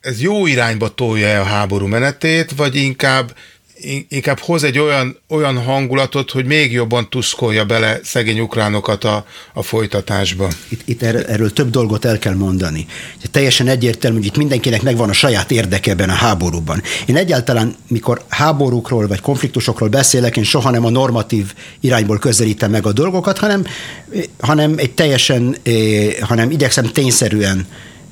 [0.00, 3.36] ez jó irányba tolja a háború menetét, vagy inkább
[4.08, 9.62] inkább hoz egy olyan, olyan hangulatot, hogy még jobban tuszkolja bele szegény ukránokat a, a
[9.62, 10.48] folytatásba.
[10.68, 12.86] Itt, itt erről, erről több dolgot el kell mondani.
[13.30, 16.82] Teljesen egyértelmű, hogy itt mindenkinek megvan a saját érdeke ebben a háborúban.
[17.06, 22.86] Én egyáltalán, mikor háborúkról vagy konfliktusokról beszélek, én soha nem a normatív irányból közelítem meg
[22.86, 23.66] a dolgokat, hanem,
[24.38, 27.66] hanem egy teljesen, eh, hanem igyekszem tényszerűen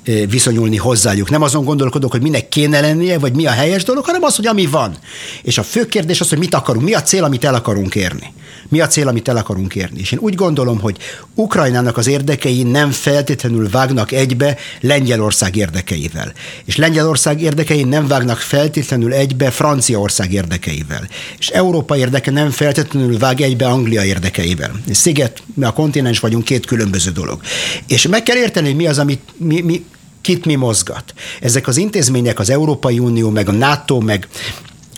[0.05, 1.31] viszonyulni hozzájuk.
[1.31, 4.47] Nem azon gondolkodok, hogy minek kéne lennie, vagy mi a helyes dolog, hanem az, hogy
[4.47, 4.97] ami van.
[5.43, 8.33] És a fő kérdés az, hogy mit akarunk, mi a cél, amit el akarunk érni.
[8.69, 10.01] Mi a cél, amit el akarunk érni.
[10.01, 10.97] És én úgy gondolom, hogy
[11.35, 16.33] Ukrajnának az érdekei nem feltétlenül vágnak egybe Lengyelország érdekeivel.
[16.65, 21.09] És Lengyelország érdekei nem vágnak feltétlenül egybe Franciaország érdekeivel.
[21.39, 24.71] És Európa érdeke nem feltétlenül vág egybe Anglia érdekeivel.
[24.89, 27.41] És sziget, mi a kontinens vagyunk, két különböző dolog.
[27.87, 29.85] És meg kell érteni, hogy mi az, amit mi, mi,
[30.25, 31.15] kit mi mozgat.
[31.41, 34.29] Ezek az intézmények, az Európai Unió, meg a NATO, meg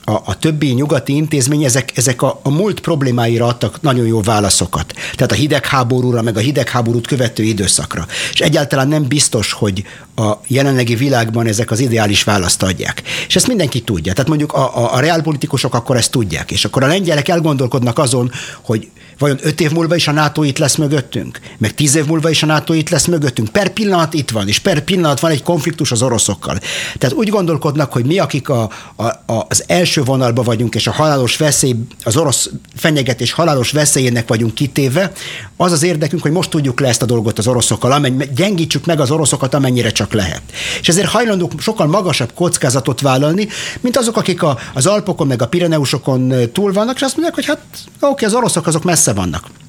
[0.05, 4.95] a, a többi nyugati intézmény, ezek, ezek a, a múlt problémáira adtak nagyon jó válaszokat.
[5.15, 8.07] Tehát a hidegháborúra, meg a hidegháborút követő időszakra.
[8.33, 9.85] És egyáltalán nem biztos, hogy
[10.17, 13.03] a jelenlegi világban ezek az ideális választ adják.
[13.29, 14.13] És ezt mindenki tudja.
[14.13, 16.51] Tehát mondjuk a, a, a reálpolitikusok akkor ezt tudják.
[16.51, 18.31] És akkor a lengyelek elgondolkodnak azon,
[18.63, 21.41] hogy Vajon öt év múlva is a NATO itt lesz mögöttünk?
[21.59, 23.49] Meg tíz év múlva is a NATO itt lesz mögöttünk?
[23.49, 26.59] Per pillanat itt van, és per pillanat van egy konfliktus az oroszokkal.
[26.99, 30.93] Tehát úgy gondolkodnak, hogy mi, akik a, a, a, az első vonalba vagyunk, és a
[30.93, 31.75] halálos veszély,
[32.05, 35.13] az orosz fenyegetés halálos veszélyének vagyunk kitéve,
[35.57, 39.01] az az érdekünk, hogy most tudjuk le ezt a dolgot az oroszokkal, amennyi, gyengítsük meg
[39.01, 40.43] az oroszokat, amennyire csak lehet.
[40.81, 43.49] És ezért hajlandók sokkal magasabb kockázatot vállalni,
[43.81, 47.47] mint azok, akik a, az Alpokon, meg a Pireneusokon túl vannak, és azt mondják, hogy
[47.47, 47.61] hát
[48.01, 49.66] oké, az oroszok azok messze vannak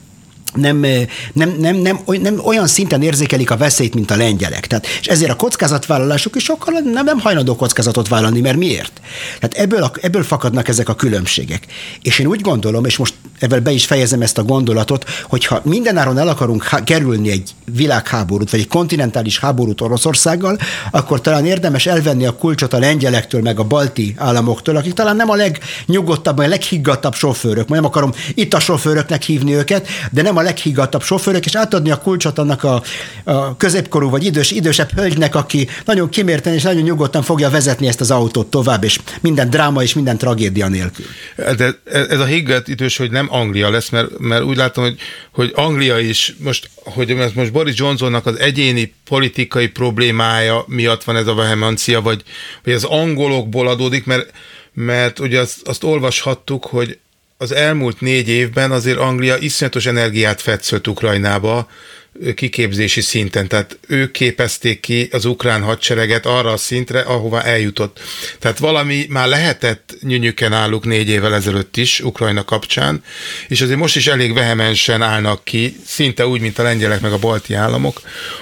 [0.53, 0.85] nem,
[1.33, 4.67] nem, nem, nem, nem olyan szinten érzékelik a veszélyt, mint a lengyelek.
[4.67, 9.01] Tehát, és ezért a kockázatvállalásuk is sokkal nem, nem hajlandó kockázatot vállalni, mert miért?
[9.39, 11.65] Tehát ebből, a, ebből fakadnak ezek a különbségek.
[12.01, 16.17] És én úgy gondolom, és most ebből be is fejezem ezt a gondolatot, hogyha mindenáron
[16.17, 20.57] el akarunk kerülni egy világháborút, vagy egy kontinentális háborút Oroszországgal,
[20.91, 25.29] akkor talán érdemes elvenni a kulcsot a lengyelektől, meg a balti államoktól, akik talán nem
[25.29, 27.67] a legnyugodtabb, vagy a leghiggadtabb sofőrök.
[27.67, 31.97] Nem akarom itt a sofőröknek hívni őket, de nem a leghiggadtabb sofőrök, és átadni a
[31.97, 32.83] kulcsot annak a,
[33.23, 38.01] a középkorú vagy idős, idősebb hölgynek, aki nagyon kimérten és nagyon nyugodtan fogja vezetni ezt
[38.01, 41.05] az autót tovább, és minden dráma és minden tragédia nélkül.
[41.35, 44.97] De ez a higgadt idős, hogy nem Anglia lesz, mert, mert úgy látom, hogy,
[45.31, 51.27] hogy Anglia is most, hogy most Boris Johnsonnak az egyéni politikai problémája miatt van ez
[51.27, 52.23] a vehemencia, vagy,
[52.63, 54.31] vagy az angolokból adódik, mert,
[54.73, 56.97] mert ugye azt, azt olvashattuk, hogy
[57.37, 61.67] az elmúlt négy évben azért Anglia iszonyatos energiát fetszölt Ukrajnába,
[62.35, 63.47] kiképzési szinten.
[63.47, 67.99] Tehát ők képezték ki az ukrán hadsereget arra a szintre, ahova eljutott.
[68.39, 73.03] Tehát valami már lehetett nyűnyüken álluk négy évvel ezelőtt is Ukrajna kapcsán,
[73.47, 77.19] és azért most is elég vehemensen állnak ki, szinte úgy, mint a lengyelek meg a
[77.19, 78.01] balti államok,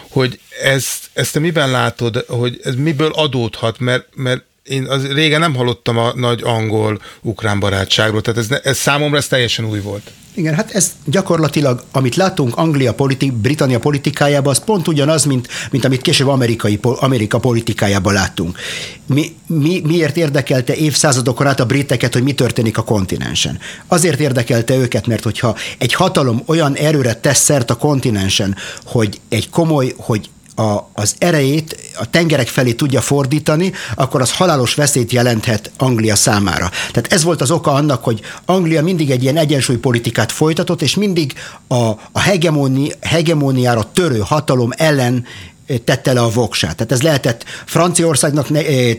[0.10, 5.40] hogy ezt, ezt te miben látod, hogy ez miből adódhat, mert, mert én az régen
[5.40, 10.12] nem hallottam a nagy angol-ukrán barátságról, tehát ez, ez számomra ez teljesen új volt.
[10.34, 15.86] Igen, hát ez gyakorlatilag, amit látunk Anglia politi- Britannia politikájában, az pont ugyanaz, mint, mint
[15.86, 18.58] amit később amerikai, Amerika politikájában láttunk.
[19.06, 23.60] Mi, mi, miért érdekelte évszázadokon át a briteket, hogy mi történik a kontinensen?
[23.88, 29.50] Azért érdekelte őket, mert hogyha egy hatalom olyan erőre tesz szert a kontinensen, hogy egy
[29.50, 35.72] komoly, hogy a, az erejét a tengerek felé tudja fordítani, akkor az halálos veszélyt jelenthet
[35.78, 36.70] Anglia számára.
[36.92, 41.34] Tehát ez volt az oka annak, hogy Anglia mindig egy ilyen egyensúlypolitikát folytatott, és mindig
[41.68, 41.76] a,
[42.12, 45.26] a hegemóni, hegemóniára törő hatalom ellen
[45.84, 46.76] tette le a voksát.
[46.76, 48.48] Tehát ez lehetett Franciaországnak,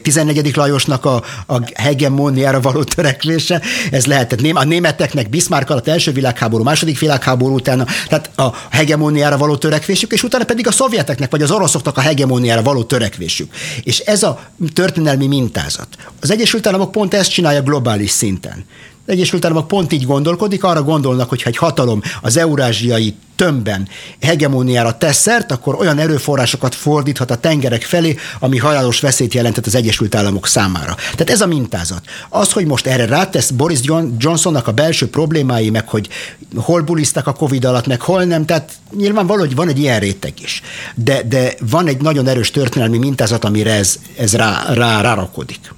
[0.02, 0.46] 14.
[0.46, 6.62] Eh, Lajosnak a, a hegemóniára való törekvése, ez lehetett a németeknek Bismarck alatt első világháború,
[6.62, 11.50] második világháború után, tehát a hegemóniára való törekvésük, és utána pedig a szovjeteknek vagy az
[11.50, 13.54] oroszoknak a hegemóniára való törekvésük.
[13.82, 14.40] És ez a
[14.72, 15.88] történelmi mintázat.
[16.20, 18.64] Az Egyesült Államok pont ezt csinálja globális szinten.
[19.06, 23.88] Egyesült Államok pont így gondolkodik, arra gondolnak, hogy ha egy hatalom az eurázsiai tömbben
[24.20, 29.74] hegemóniára tesz szert, akkor olyan erőforrásokat fordíthat a tengerek felé, ami halálos veszélyt jelentett az
[29.74, 30.94] Egyesült Államok számára.
[30.94, 32.02] Tehát ez a mintázat.
[32.28, 33.80] Az, hogy most erre rátesz Boris
[34.18, 36.08] Johnsonnak a belső problémái, meg hogy
[36.56, 40.32] hol buliztak a Covid alatt, meg hol nem, tehát nyilván hogy van egy ilyen réteg
[40.42, 40.62] is.
[40.94, 45.74] De, de van egy nagyon erős történelmi mintázat, amire ez, ez rá, rá, rárakodik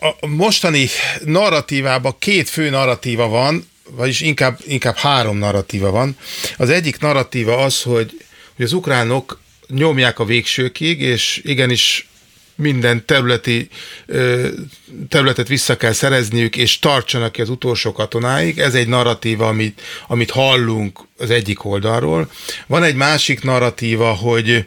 [0.00, 0.88] a mostani
[1.24, 6.16] narratívában két fő narratíva van, vagyis inkább, inkább három narratíva van.
[6.56, 8.24] Az egyik narratíva az, hogy,
[8.56, 12.08] hogy az ukránok nyomják a végsőkig, és igenis
[12.54, 13.68] minden területi
[15.08, 18.58] területet vissza kell szerezniük, és tartsanak ki az utolsó katonáig.
[18.58, 22.30] Ez egy narratíva, amit, amit hallunk az egyik oldalról.
[22.66, 24.66] Van egy másik narratíva, hogy,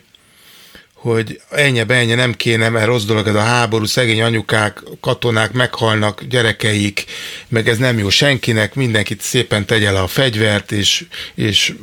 [1.02, 6.24] hogy ennyi ennyi nem kéne, mert rossz dolog ez a háború, szegény anyukák, katonák meghalnak,
[6.24, 7.06] gyerekeik,
[7.48, 11.74] meg ez nem jó senkinek, mindenkit szépen tegye le a fegyvert, és, és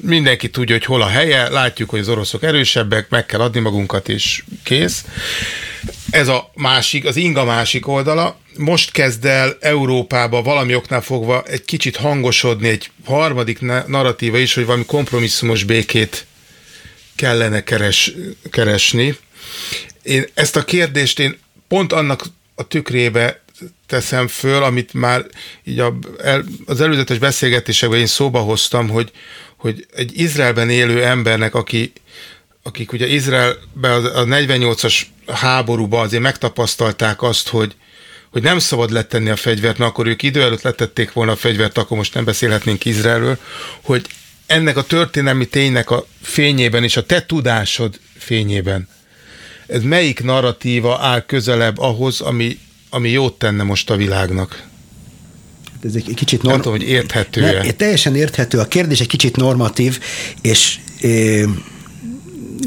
[0.00, 4.08] mindenki tudja, hogy hol a helye, látjuk, hogy az oroszok erősebbek, meg kell adni magunkat,
[4.08, 5.04] és kész.
[6.10, 8.38] Ez a másik, az inga másik oldala.
[8.56, 14.64] Most kezd el Európába valami oknál fogva egy kicsit hangosodni egy harmadik narratíva is, hogy
[14.64, 16.26] valami kompromisszumos békét
[17.22, 18.12] kellene keres,
[18.50, 19.16] keresni.
[20.02, 23.42] Én ezt a kérdést én pont annak a tükrébe
[23.86, 25.26] teszem föl, amit már
[25.64, 25.98] így a,
[26.66, 29.10] az előzetes beszélgetésekben én szóba hoztam, hogy,
[29.56, 31.92] hogy egy Izraelben élő embernek, aki,
[32.62, 37.74] akik ugye Izraelben a 48-as háborúban azért megtapasztalták azt, hogy,
[38.30, 41.78] hogy nem szabad letenni a fegyvert, na akkor ők idő előtt letették volna a fegyvert,
[41.78, 43.38] akkor most nem beszélhetnénk Izraelről,
[43.82, 44.06] hogy
[44.52, 48.88] ennek a történelmi ténynek a fényében és a te tudásod fényében,
[49.66, 52.58] ez melyik narratíva áll közelebb ahhoz, ami,
[52.90, 54.62] ami jót tenne most a világnak?
[55.84, 56.54] Ez egy kicsit norm...
[56.54, 57.62] Nem tudom, hogy érthető-e.
[57.62, 58.58] Ne, teljesen érthető.
[58.58, 60.00] A kérdés egy kicsit normatív,
[60.40, 60.78] és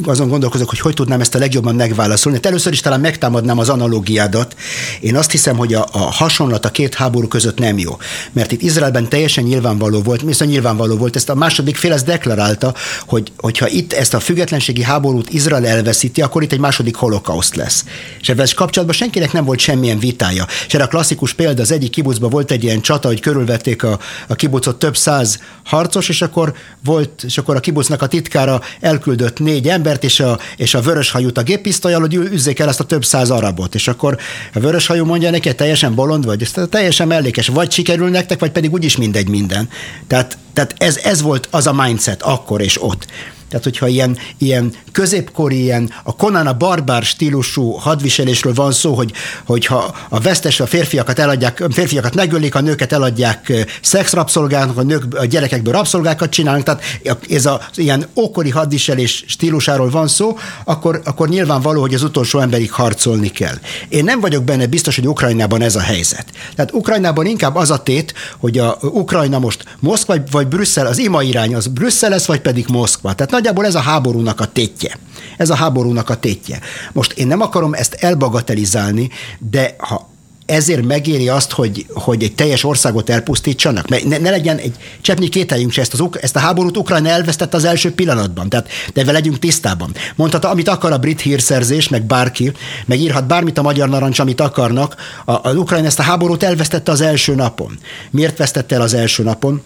[0.03, 2.37] azon gondolkozok, hogy hogy tudnám ezt a legjobban megválaszolni.
[2.37, 4.55] Hát először is talán megtámadnám az analógiádat.
[4.99, 7.97] Én azt hiszem, hogy a, a hasonlat a két háború között nem jó.
[8.31, 12.73] Mert itt Izraelben teljesen nyilvánvaló volt, viszont nyilvánvaló volt, ezt a második fél ezt deklarálta,
[13.07, 17.85] hogy hogyha itt ezt a függetlenségi háborút Izrael elveszíti, akkor itt egy második holokauszt lesz.
[18.21, 20.47] És ebben kapcsolatban senkinek nem volt semmilyen vitája.
[20.67, 23.99] És erre a klasszikus példa, az egyik kibucban volt egy ilyen csata, hogy körülvették a,
[24.27, 26.53] a kibucot több száz harcos, és akkor
[26.83, 30.81] volt, és akkor a kibucnak a titkára elküldött négy ember, embert és a, és a
[30.81, 33.75] vöröshajút a géppisztolyal, hogy üzzék el ezt a több száz arabot.
[33.75, 34.17] És akkor
[34.53, 37.47] a vöröshajú mondja neki, teljesen bolond vagy, ez teljesen mellékes.
[37.47, 39.69] Vagy sikerül nektek, vagy pedig úgyis mindegy minden.
[40.07, 43.07] Tehát, tehát ez, ez volt az a mindset akkor és ott.
[43.49, 49.11] Tehát, hogyha ilyen, ilyen középkori, ilyen a Conan barbár stílusú hadviselésről van szó, hogy,
[49.45, 55.03] hogyha a vesztes a férfiakat eladják, a férfiakat megölik, a nőket eladják szexrabszolgáknak, a, nők,
[55.15, 56.83] a gyerekekből rabszolgákat csinálnak, tehát
[57.29, 62.71] ez az ilyen ókori hadviselés stílusáról van szó, akkor, akkor nyilvánvaló, hogy az utolsó emberig
[62.71, 63.55] harcolni kell.
[63.89, 66.25] Én nem vagyok benne biztos, hogy Ukrajnában ez a helyzet.
[66.55, 71.23] Tehát Ukrajnában inkább az a tét, hogy a Ukrajna most Moszkva vagy Brüsszel, az ima
[71.23, 73.13] irány az Brüsszel lesz, vagy pedig Moszkva.
[73.13, 74.97] Tehát nagyjából ez a háborúnak a tétje.
[75.37, 76.59] Ez a háborúnak a tétje.
[76.93, 80.09] Most én nem akarom ezt elbagatelizálni, de ha
[80.45, 83.87] ezért megéri azt, hogy, hogy egy teljes országot elpusztítsanak?
[83.87, 87.57] Mert ne, ne legyen egy cseppnyi kételjünk se, ezt, az, ezt a háborút Ukrajna elvesztette
[87.57, 89.95] az első pillanatban, tehát de ebben legyünk tisztában.
[90.15, 92.51] Mondhatja, amit akar a brit hírszerzés, meg bárki,
[92.85, 96.91] meg írhat bármit a magyar narancs, amit akarnak, a, az Ukrajna ezt a háborút elvesztette
[96.91, 97.79] az első napon.
[98.11, 99.61] Miért vesztette el az első napon?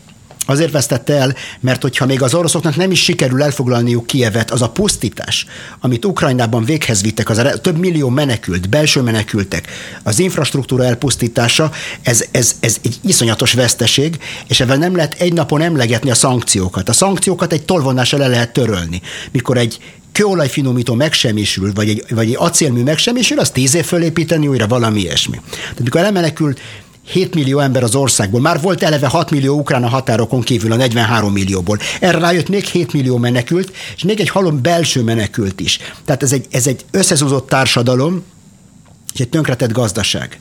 [0.50, 4.70] Azért vesztette el, mert hogyha még az oroszoknak nem is sikerül elfoglalniuk Kievet, az a
[4.70, 5.46] pusztítás,
[5.80, 9.68] amit Ukrajnában véghez vittek, az a több millió menekült, belső menekültek,
[10.04, 15.62] az infrastruktúra elpusztítása, ez, ez, ez egy iszonyatos veszteség, és ebben nem lehet egy napon
[15.62, 16.90] emlegetni a szankciókat.
[16.90, 19.02] A szankciókat egy tolvonással le lehet törölni.
[19.32, 19.80] Mikor egy
[20.12, 25.42] kőolajfinomító megsemmisül, vagy egy, vagy egy acélmű megsemmisül, az tíz év fölépíteni újra valami ilyesmi.
[25.50, 26.54] Tehát mikor elmenekül
[27.12, 28.42] 7 millió ember az országból.
[28.42, 31.80] Már volt eleve 6 millió ukrán a határokon kívül a 43 millióból.
[32.00, 35.80] Erre rájött még 7 millió menekült, és még egy halom belső menekült is.
[36.06, 38.24] Tehát ez egy, ez egy összezúzott társadalom,
[39.14, 40.40] és egy tönkretett gazdaság.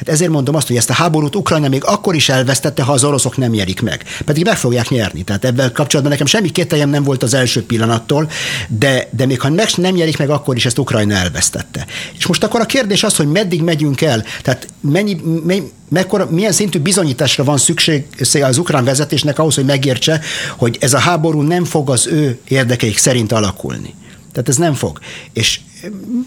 [0.00, 3.04] Hát ezért mondom azt, hogy ezt a háborút Ukrajna még akkor is elvesztette, ha az
[3.04, 4.04] oroszok nem nyerik meg.
[4.24, 5.22] Pedig meg fogják nyerni.
[5.22, 8.30] Tehát ebben kapcsolatban nekem semmi kételjem nem volt az első pillanattól,
[8.68, 11.86] de, de még ha meg nem nyerik meg, akkor is ezt Ukrajna elvesztette.
[12.18, 16.52] És most akkor a kérdés az, hogy meddig megyünk el, tehát mennyi, mennyi mekkora, milyen
[16.52, 18.04] szintű bizonyításra van szükség
[18.42, 20.20] az ukrán vezetésnek ahhoz, hogy megértse,
[20.56, 23.94] hogy ez a háború nem fog az ő érdekeik szerint alakulni.
[24.32, 24.98] Tehát ez nem fog.
[25.32, 25.60] És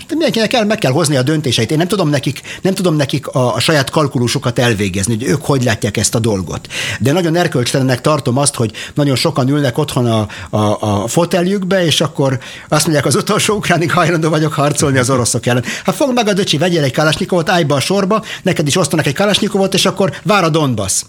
[0.09, 1.71] mindenkinek kell, meg kell hozni a döntéseit.
[1.71, 5.63] Én nem tudom nekik, nem tudom nekik a, a saját kalkulusokat elvégezni, hogy ők hogy
[5.63, 6.67] látják ezt a dolgot.
[6.99, 12.01] De nagyon erkölcstelennek tartom azt, hogy nagyon sokan ülnek otthon a, a, a foteljükbe, és
[12.01, 12.39] akkor
[12.69, 15.63] azt mondják, az utolsó ukránig hajlandó vagyok harcolni az oroszok ellen.
[15.85, 19.05] Hát fog meg a döcsi, vegyél egy kalasnyikovot, állj be a sorba, neked is osztanak
[19.05, 21.01] egy kalasnyikovot, és akkor vár a Donbass.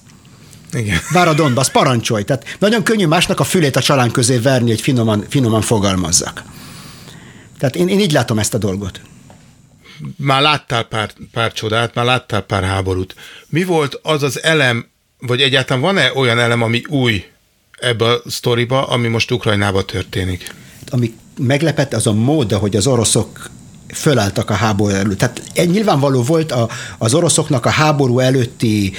[0.72, 0.98] Igen.
[1.12, 2.22] Vár a Donbass, parancsolj.
[2.22, 6.42] Tehát nagyon könnyű másnak a fülét a csalán közé verni, hogy finoman, finoman fogalmazzak.
[7.58, 9.00] Tehát én, én így látom ezt a dolgot.
[10.16, 13.14] Már láttál pár, pár csodát, már láttál pár háborút.
[13.46, 14.86] Mi volt az az elem,
[15.18, 17.24] vagy egyáltalán van-e olyan elem, ami új
[17.78, 20.54] ebbe a sztoriba, ami most Ukrajnába történik?
[20.90, 23.50] Ami meglepett, az a mód, hogy az oroszok
[23.88, 25.18] fölálltak a háború előtt.
[25.18, 28.92] Tehát nyilvánvaló volt a, az oroszoknak a háború előtti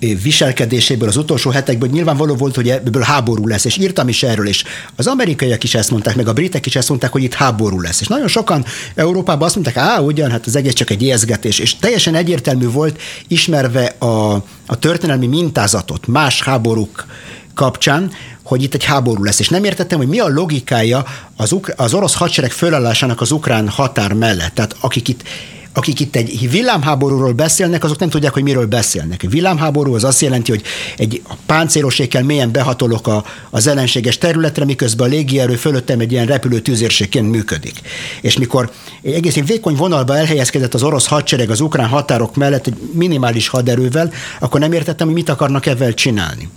[0.00, 4.64] viselkedéséből az utolsó hetekből nyilvánvaló volt, hogy ebből háború lesz, és írtam is erről, és
[4.96, 8.00] az amerikaiak is ezt mondták, meg a britek is ezt mondták, hogy itt háború lesz.
[8.00, 11.76] És nagyon sokan Európában azt mondták, á, ugyan, hát az egész csak egy ijeszgetés, és
[11.76, 14.34] teljesen egyértelmű volt, ismerve a,
[14.66, 17.06] a történelmi mintázatot más háborúk
[17.54, 18.10] kapcsán,
[18.42, 19.40] hogy itt egy háború lesz.
[19.40, 21.04] És nem értettem, hogy mi a logikája
[21.36, 24.54] az, az orosz hadsereg fölállásának az ukrán határ mellett.
[24.54, 25.22] Tehát akik itt
[25.72, 29.26] akik itt egy villámháborúról beszélnek, azok nem tudják, hogy miről beszélnek.
[29.30, 30.62] Villámháború az azt jelenti, hogy
[30.96, 36.60] egy páncélosékkel mélyen behatolok a, az ellenséges területre, miközben a légierő fölöttem egy ilyen repülő
[36.60, 37.80] tűzérségként működik.
[38.20, 38.70] És mikor
[39.02, 44.12] egy egészen vékony vonalba elhelyezkedett az orosz hadsereg az ukrán határok mellett egy minimális haderővel,
[44.40, 46.48] akkor nem értettem, hogy mit akarnak ezzel csinálni.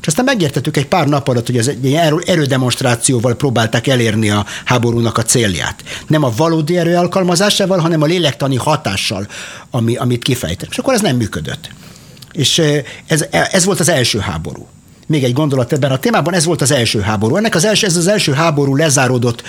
[0.00, 1.94] És aztán megértettük egy pár nap alatt, hogy ez egy
[2.26, 5.82] erődemonstrációval próbálták elérni a háborúnak a célját.
[6.06, 9.26] Nem a valódi erő alkalmazásával, hanem a lélektani hatással,
[9.70, 10.70] ami, amit kifejtettek.
[10.70, 11.70] És akkor ez nem működött.
[12.32, 12.62] És
[13.06, 14.66] ez, ez volt az első háború.
[15.08, 17.36] Még egy gondolat ebben a témában, ez volt az első háború.
[17.36, 19.42] Ennek az első, ez az első háború lezáródott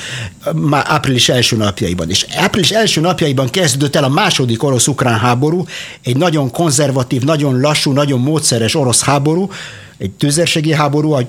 [0.53, 2.09] már április első napjaiban.
[2.09, 5.65] És április első napjaiban kezdődött el a második orosz-ukrán háború,
[6.03, 9.49] egy nagyon konzervatív, nagyon lassú, nagyon módszeres orosz háború,
[9.97, 11.25] egy tűzérségi háború, az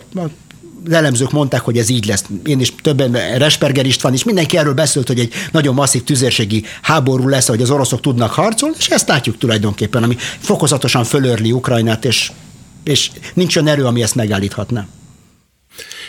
[0.91, 2.25] elemzők mondták, hogy ez így lesz.
[2.45, 7.29] Én is többen, Resperger István is, mindenki erről beszélt, hogy egy nagyon masszív tüzérségi háború
[7.29, 12.33] lesz, hogy az oroszok tudnak harcolni, és ezt látjuk tulajdonképpen, ami fokozatosan fölörli Ukrajnát, és,
[12.85, 14.87] és nincs olyan erő, ami ezt megállíthatná.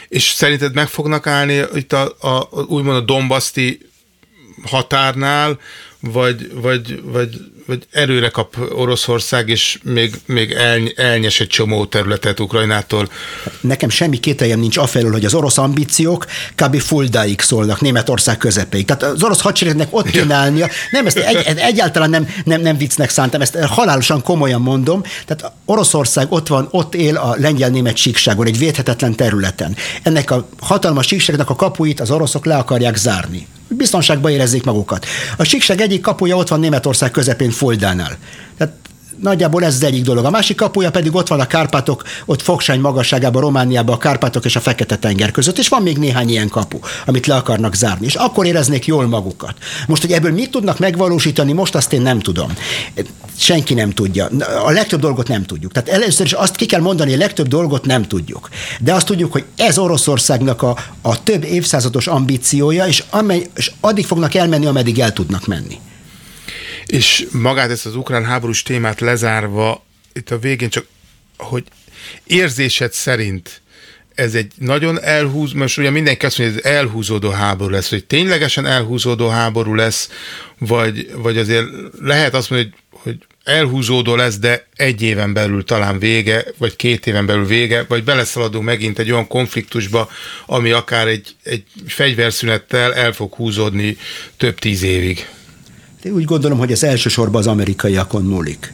[0.07, 3.89] És szerinted meg fognak állni itt a, a, a úgymond a Dombaszti
[4.63, 5.59] határnál,
[5.99, 12.39] vagy, vagy, vagy vagy erőre kap Oroszország, és még, még el, elnyes egy csomó területet
[12.39, 13.09] Ukrajnától.
[13.61, 16.79] Nekem semmi kételjem nincs afelől, hogy az orosz ambíciók kb.
[16.79, 18.85] fuldáig szólnak Németország közepéig.
[18.85, 20.69] Tehát az orosz hadseregnek ott kéne állnia.
[20.91, 25.03] Nem, ezt egy, egyáltalán nem, nem, nem viccnek szántam, ezt halálosan komolyan mondom.
[25.25, 29.75] Tehát Oroszország ott van, ott él a lengyel-német síkságon, egy védhetetlen területen.
[30.03, 35.05] Ennek a hatalmas síkságnak a kapuit az oroszok le akarják zárni biztonságban érezzék magukat.
[35.37, 38.17] A síkság egyik kapuja ott van Németország közepén Foldánál.
[38.57, 38.73] Tehát
[39.21, 40.25] Nagyjából ez az egyik dolog.
[40.25, 44.55] A másik kapuja pedig ott van a Kárpátok, ott Fogsány magasságában, Romániában a Kárpátok és
[44.55, 48.45] a Fekete-tenger között, és van még néhány ilyen kapu, amit le akarnak zárni, és akkor
[48.45, 49.55] éreznék jól magukat.
[49.87, 52.53] Most, hogy ebből mit tudnak megvalósítani, most azt én nem tudom.
[53.37, 54.29] Senki nem tudja.
[54.65, 55.71] A legtöbb dolgot nem tudjuk.
[55.71, 58.49] Tehát először is azt ki kell mondani, hogy a legtöbb dolgot nem tudjuk.
[58.79, 64.05] De azt tudjuk, hogy ez Oroszországnak a, a több évszázados ambíciója, és, amely, és addig
[64.05, 65.79] fognak elmenni, ameddig el tudnak menni.
[66.89, 70.85] És magát ezt az ukrán háborús témát lezárva, itt a végén csak,
[71.37, 71.63] hogy
[72.23, 73.61] érzésed szerint
[74.15, 78.05] ez egy nagyon elhúz, most ugye mindenki azt mondja, hogy ez elhúzódó háború lesz, hogy
[78.05, 80.09] ténylegesen elhúzódó háború lesz,
[80.57, 81.65] vagy, vagy azért
[82.01, 87.07] lehet azt mondani, hogy, hogy elhúzódó lesz, de egy éven belül talán vége, vagy két
[87.07, 90.09] éven belül vége, vagy beleszaladunk megint egy olyan konfliktusba,
[90.45, 93.97] ami akár egy, egy fegyverszünettel el fog húzódni
[94.37, 95.27] több tíz évig.
[96.03, 98.73] Úgy gondolom, hogy ez elsősorban az amerikaiakon múlik.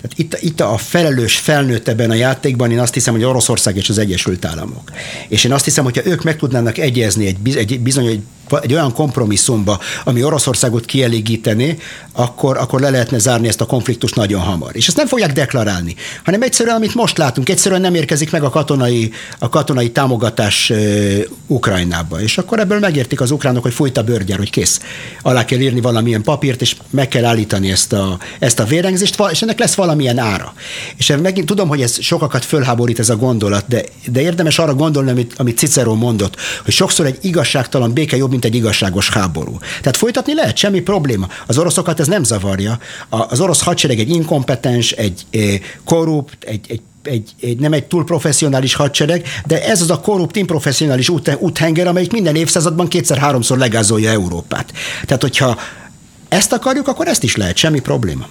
[0.00, 3.88] Tehát itt, itt a felelős felnőtt ebben a játékban, én azt hiszem, hogy Oroszország és
[3.88, 4.92] az Egyesült Államok.
[5.28, 8.22] És én azt hiszem, hogyha ők meg tudnának egyezni egy, egy bizony egy
[8.56, 11.78] egy olyan kompromisszumba, ami Oroszországot kielégítené,
[12.12, 14.70] akkor, akkor le lehetne zárni ezt a konfliktust nagyon hamar.
[14.76, 15.94] És ezt nem fogják deklarálni,
[16.24, 21.18] hanem egyszerűen, amit most látunk, egyszerűen nem érkezik meg a katonai, a katonai támogatás uh,
[21.46, 22.20] Ukrajnába.
[22.20, 24.80] És akkor ebből megértik az ukránok, hogy fújt a bőrgyár, hogy kész.
[25.22, 29.42] Alá kell írni valamilyen papírt, és meg kell állítani ezt a, ezt a vérengzést, és
[29.42, 30.52] ennek lesz valamilyen ára.
[30.96, 35.10] És megint tudom, hogy ez sokakat fölháborít ez a gondolat, de, de érdemes arra gondolni,
[35.10, 39.58] amit, amit Cicero mondott, hogy sokszor egy igazságtalan béke jobb, mint egy igazságos háború.
[39.58, 41.28] Tehát folytatni lehet, semmi probléma.
[41.46, 42.78] Az oroszokat ez nem zavarja.
[43.08, 45.24] Az orosz hadsereg egy inkompetens, egy
[45.84, 50.36] korrupt, egy, egy egy, egy, nem egy túl professzionális hadsereg, de ez az a korrupt,
[50.36, 54.72] improfessionális út, úthenger, amelyik minden évszázadban kétszer-háromszor legázolja Európát.
[55.04, 55.58] Tehát, hogyha
[56.28, 58.26] ezt akarjuk, akkor ezt is lehet, semmi probléma.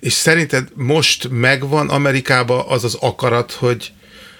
[0.00, 3.92] És szerinted most megvan Amerikában az az akarat, hogy,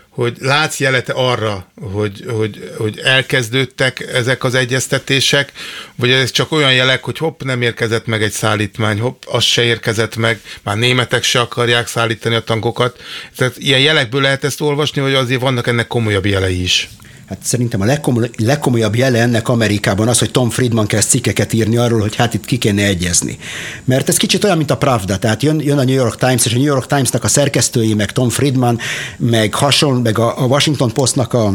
[0.08, 5.52] hogy látsz jelete arra, hogy, hogy, hogy elkezdődtek ezek az egyeztetések,
[5.96, 9.62] vagy ez csak olyan jelek, hogy hopp, nem érkezett meg egy szállítmány, hopp, az se
[9.62, 13.02] érkezett meg, már németek se akarják szállítani a tankokat.
[13.36, 16.88] Tehát ilyen jelekből lehet ezt olvasni, hogy azért vannak ennek komolyabb jelei is.
[17.31, 21.76] Hát szerintem a legkomoly, legkomolyabb jele ennek Amerikában az, hogy Tom Friedman kezd cikkeket írni
[21.76, 23.39] arról, hogy hát itt ki kéne egyezni.
[23.85, 25.18] Mert ez kicsit olyan, mint a Pravda.
[25.18, 28.12] Tehát jön, jön a New York Times, és a New York Times-nak a szerkesztői, meg
[28.12, 28.78] Tom Friedman,
[29.16, 31.55] meg hasonló, meg a, a Washington Postnak a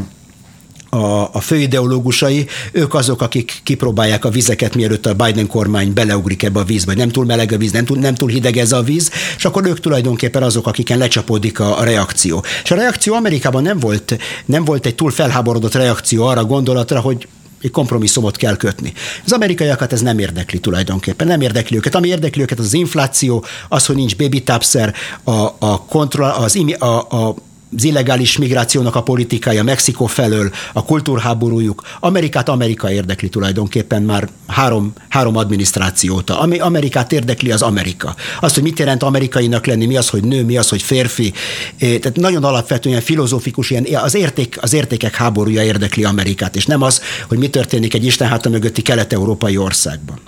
[0.96, 6.60] a, a főideológusai, ők azok, akik kipróbálják a vizeket, mielőtt a Biden kormány beleugrik ebbe
[6.60, 9.12] a vízbe, nem túl meleg a víz, nem túl, nem túl hideg ez a víz,
[9.38, 12.44] és akkor ők tulajdonképpen azok, akiken lecsapódik a, a reakció.
[12.64, 17.00] És a reakció Amerikában nem volt, nem volt egy túl felháborodott reakció arra a gondolatra,
[17.00, 17.28] hogy
[17.62, 18.94] egy kompromisszumot kell kötni.
[19.26, 21.96] Az amerikaiakat ez nem érdekli tulajdonképpen, nem érdekli őket.
[21.96, 24.94] Ami érdekli őket az, az infláció, az, hogy nincs baby tapszer,
[25.24, 27.36] a, a kontroll, az, a, a
[27.76, 34.94] az illegális migrációnak a politikája Mexikó felől, a kultúrháborújuk, Amerikát Amerika érdekli tulajdonképpen már három,
[35.10, 36.40] három adminisztrációta.
[36.40, 38.16] Ami Amerikát érdekli, az Amerika.
[38.40, 41.34] Az, hogy mit jelent amerikainak lenni, mi az, hogy nő, mi az, hogy férfi.
[41.80, 47.02] Tehát nagyon alapvetően filozófikus, ilyen, az, érték, az értékek háborúja érdekli Amerikát, és nem az,
[47.28, 50.20] hogy mi történik egy Isten háta mögötti kelet-európai országban.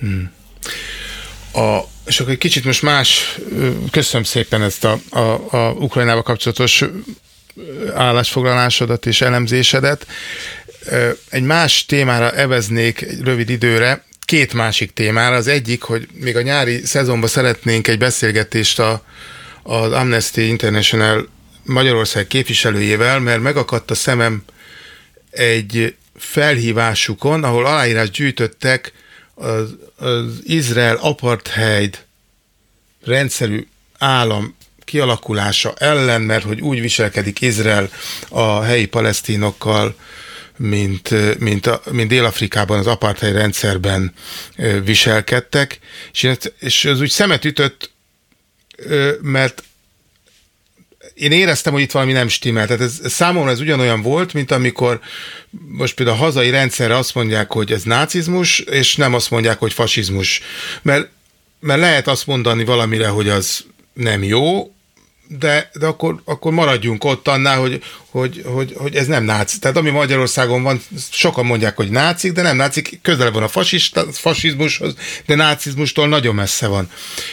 [0.00, 0.30] Hmm.
[1.52, 3.38] A, és akkor egy kicsit most más,
[3.90, 6.84] köszönöm szépen ezt a, a, a Ukrajnával kapcsolatos
[7.94, 10.06] állásfoglalásodat és elemzésedet.
[11.30, 15.36] Egy más témára eveznék egy rövid időre, két másik témára.
[15.36, 19.04] Az egyik, hogy még a nyári szezonban szeretnénk egy beszélgetést a,
[19.62, 21.28] az Amnesty International
[21.64, 24.42] Magyarország képviselőjével, mert megakadt a szemem
[25.30, 28.92] egy felhívásukon, ahol aláírás gyűjtöttek
[29.42, 32.04] az, az Izrael apartheid
[33.04, 33.66] rendszerű
[33.98, 37.90] állam kialakulása ellen, mert hogy úgy viselkedik Izrael
[38.28, 39.94] a helyi palesztinokkal,
[40.56, 44.12] mint, mint, a, mint Dél-Afrikában az apartheid rendszerben
[44.84, 45.78] viselkedtek,
[46.12, 47.90] és, és ez úgy szemet ütött,
[49.20, 49.62] mert
[51.14, 52.66] én éreztem, hogy itt valami nem stimmel.
[52.66, 55.00] Tehát ez, számomra ez ugyanolyan volt, mint amikor
[55.68, 59.72] most például a hazai rendszerre azt mondják, hogy ez nácizmus, és nem azt mondják, hogy
[59.72, 60.40] fasizmus.
[60.82, 61.08] Mert,
[61.60, 64.72] mert lehet azt mondani valamire, hogy az nem jó,
[65.38, 69.58] de, de akkor, akkor maradjunk ott annál, hogy, hogy, hogy, hogy ez nem náci.
[69.58, 74.06] Tehát ami Magyarországon van, sokan mondják, hogy nácik, de nem nácik, közelebb van a fasista,
[74.12, 74.94] fasizmushoz,
[75.26, 76.90] de nácizmustól nagyon messze van.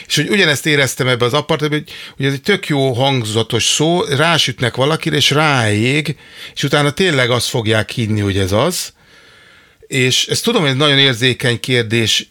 [0.08, 4.04] És hogy ugyanezt éreztem ebbe az apartban, hogy, hogy ez egy tök jó hangzatos szó,
[4.04, 6.16] rásütnek valakire, és ráég,
[6.56, 8.94] és utána tényleg azt fogják hinni, hogy ez az.
[9.88, 12.30] És ezt tudom, hogy ez nagyon érzékeny kérdés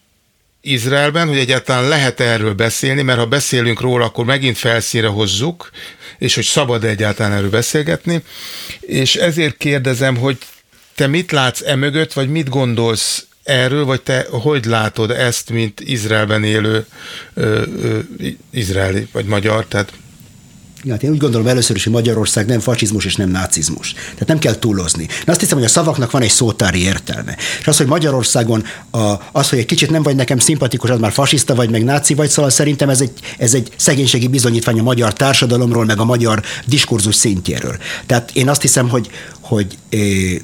[0.72, 5.70] Izraelben, hogy egyáltalán lehet erről beszélni, mert ha beszélünk róla, akkor megint felszínre hozzuk,
[6.18, 8.22] és hogy szabad egyáltalán erről beszélgetni.
[8.80, 10.38] És ezért kérdezem, hogy
[10.94, 15.80] te mit látsz e mögött, vagy mit gondolsz erről, vagy te hogy látod ezt, mint
[15.80, 16.86] Izraelben élő
[17.34, 17.98] ö, ö,
[18.50, 19.92] izraeli vagy magyar, tehát
[20.88, 23.92] hát én úgy gondolom először is, hogy Magyarország nem fasizmus és nem nácizmus.
[23.92, 25.06] Tehát nem kell túlozni.
[25.24, 27.36] De azt hiszem, hogy a szavaknak van egy szótári értelme.
[27.60, 31.12] És az, hogy Magyarországon a, az, hogy egy kicsit nem vagy nekem szimpatikus, az már
[31.12, 35.12] fasiszta vagy, meg náci vagy, szóval szerintem ez egy, ez egy szegénységi bizonyítvány a magyar
[35.12, 37.76] társadalomról, meg a magyar diskurzus szintjéről.
[38.06, 39.10] Tehát én azt hiszem, hogy,
[39.40, 40.42] hogy é,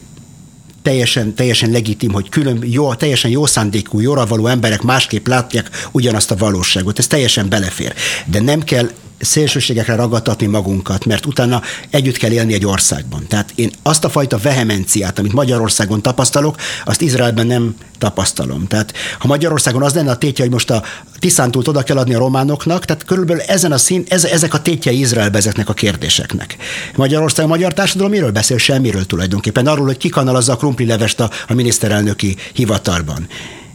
[0.83, 6.31] teljesen, teljesen legitim, hogy külön, jó, teljesen jó szándékú, jóra való emberek másképp látják ugyanazt
[6.31, 6.99] a valóságot.
[6.99, 7.95] Ez teljesen belefér.
[8.27, 8.91] De nem kell
[9.21, 13.27] szélsőségekre ragadtatni magunkat, mert utána együtt kell élni egy országban.
[13.27, 18.67] Tehát én azt a fajta vehemenciát, amit Magyarországon tapasztalok, azt Izraelben nem tapasztalom.
[18.67, 20.83] Tehát ha Magyarországon az lenne a tétje, hogy most a
[21.19, 24.99] Tiszántúlt oda kell adni a románoknak, tehát körülbelül ezen a szín, ez, ezek a tétjei
[24.99, 26.57] Izraelbe ezeknek a kérdéseknek.
[26.97, 28.59] Magyarország, a magyar társadalom miről beszél?
[28.59, 29.67] Semmiről tulajdonképpen.
[29.67, 33.27] Arról, hogy kikanalazza a krumplilevest a, a miniszterelnöki hivatalban.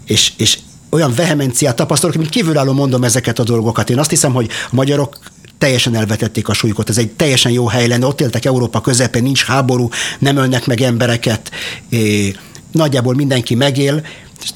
[0.05, 0.57] És, és
[0.89, 3.89] olyan vehemenciát tapasztalok, mint kívülálló mondom ezeket a dolgokat.
[3.89, 5.17] Én azt hiszem, hogy a magyarok
[5.57, 6.89] teljesen elvetették a súlyukat.
[6.89, 10.81] Ez egy teljesen jó hely lenne, ott éltek Európa közepén, nincs háború, nem ölnek meg
[10.81, 11.51] embereket,
[12.71, 14.01] nagyjából mindenki megél,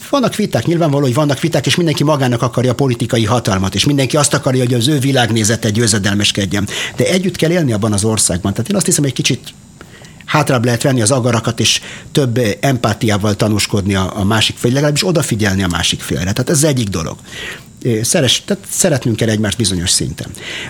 [0.09, 4.17] vannak viták, nyilvánvaló, hogy vannak viták, és mindenki magának akarja a politikai hatalmat, és mindenki
[4.17, 6.67] azt akarja, hogy az ő világnézete győzedelmeskedjen.
[6.95, 8.53] De együtt kell élni abban az országban.
[8.53, 9.53] Tehát én azt hiszem, egy kicsit
[10.33, 11.81] hátrább lehet venni az agarakat, és
[12.11, 16.31] több empátiával tanúskodni a, a másik fél, legalábbis odafigyelni a másik félre.
[16.31, 17.17] Tehát ez az egyik dolog
[18.01, 20.27] szeres, tehát szeretnünk kell egymást bizonyos szinten.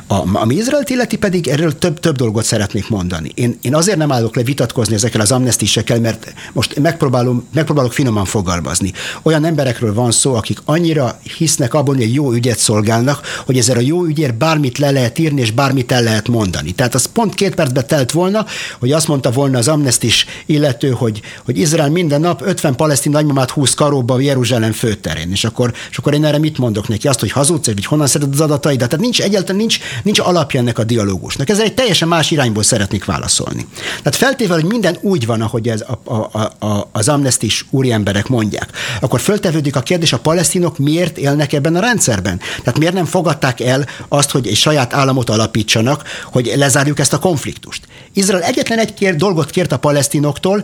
[0.07, 3.31] A, ami Izraelt illeti pedig erről több, több dolgot szeretnék mondani.
[3.35, 8.25] Én, én azért nem állok le vitatkozni ezekkel az amnestisekkel, mert most megpróbálom, megpróbálok finoman
[8.25, 8.91] fogalmazni.
[9.21, 13.77] Olyan emberekről van szó, akik annyira hisznek abban, hogy egy jó ügyet szolgálnak, hogy ezzel
[13.77, 16.71] a jó ügyért bármit le lehet írni, és bármit el lehet mondani.
[16.71, 18.45] Tehát az pont két percbe telt volna,
[18.79, 23.49] hogy azt mondta volna az amnestis illető, hogy, hogy Izrael minden nap 50 palesztin nagymamát
[23.49, 25.31] húz karóba Jeruzsálem főterén.
[25.31, 27.02] És akkor, és akkor én erre mit mondok neki?
[27.03, 28.89] Neki azt, hogy hazudsz, vagy honnan szeded az adataidat.
[28.89, 31.49] Tehát nincs egyáltalán nincs, nincs alapja ennek a dialógusnak.
[31.49, 33.67] Ez egy teljesen más irányból szeretnék válaszolni.
[33.97, 38.69] Tehát feltéve, hogy minden úgy van, ahogy ez a, a, a, az amnestis úriemberek mondják,
[39.01, 42.39] akkor föltevődik a kérdés, a palesztinok miért élnek ebben a rendszerben?
[42.63, 47.19] Tehát miért nem fogadták el azt, hogy egy saját államot alapítsanak, hogy lezárjuk ezt a
[47.19, 47.85] konfliktust?
[48.13, 50.63] Izrael egyetlen egy kér, dolgot kért a palesztinoktól,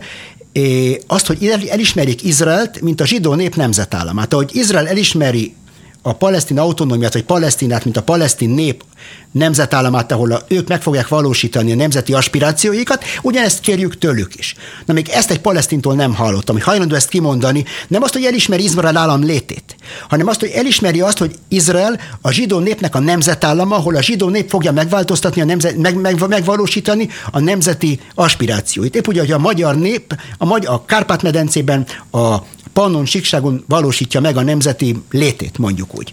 [1.06, 4.32] azt, hogy elismerik Izraelt, mint a zsidó nép nemzetállamát.
[4.32, 5.54] Ahogy Izrael elismeri
[6.02, 8.84] a palesztin autonómiát, vagy palesztinát, mint a palesztin nép
[9.32, 14.54] nemzetállamát, ahol a, ők meg fogják valósítani a nemzeti aspirációikat, ugyanezt kérjük tőlük is.
[14.86, 18.62] Na még ezt egy palesztintól nem hallottam, hogy hajlandó ezt kimondani, nem azt, hogy elismeri
[18.62, 19.76] Izrael állam létét,
[20.08, 24.28] hanem azt, hogy elismeri azt, hogy Izrael a zsidó népnek a nemzetállama, ahol a zsidó
[24.28, 28.94] nép fogja megváltoztatni, a nemzet, meg, meg, megvalósítani a nemzeti aspirációit.
[28.94, 32.36] Épp úgy, hogy a magyar nép a, magyar, a Kárpát-medencében a
[32.72, 36.12] Pannon síkságon valósítja meg a nemzeti létét, mondjuk úgy.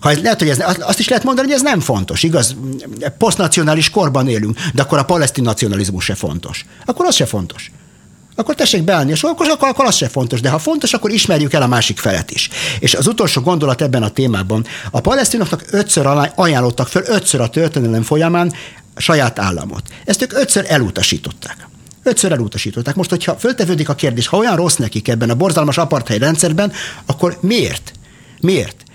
[0.00, 2.56] Ha ez, lehet, hogy ez, azt is lehet mondani, hogy ez nem fontos, igaz?
[3.18, 6.64] Posztnacionális korban élünk, de akkor a palesztin nacionalizmus se fontos.
[6.84, 7.70] Akkor az se fontos.
[8.34, 11.52] Akkor tessék beállni, és akkor, akkor, akkor az se fontos, de ha fontos, akkor ismerjük
[11.52, 12.48] el a másik felet is.
[12.80, 18.02] És az utolsó gondolat ebben a témában, a palesztinoknak ötször ajánlottak föl, ötször a történelem
[18.02, 18.52] folyamán
[18.96, 19.82] saját államot.
[20.04, 21.68] Ezt ők ötször elutasították.
[22.06, 22.94] Ötször elutasították.
[22.94, 26.72] Most, hogyha föltevődik a kérdés, ha olyan rossz nekik ebben a borzalmas apartheid rendszerben,
[27.06, 27.92] akkor miért?
[28.40, 28.85] Miért?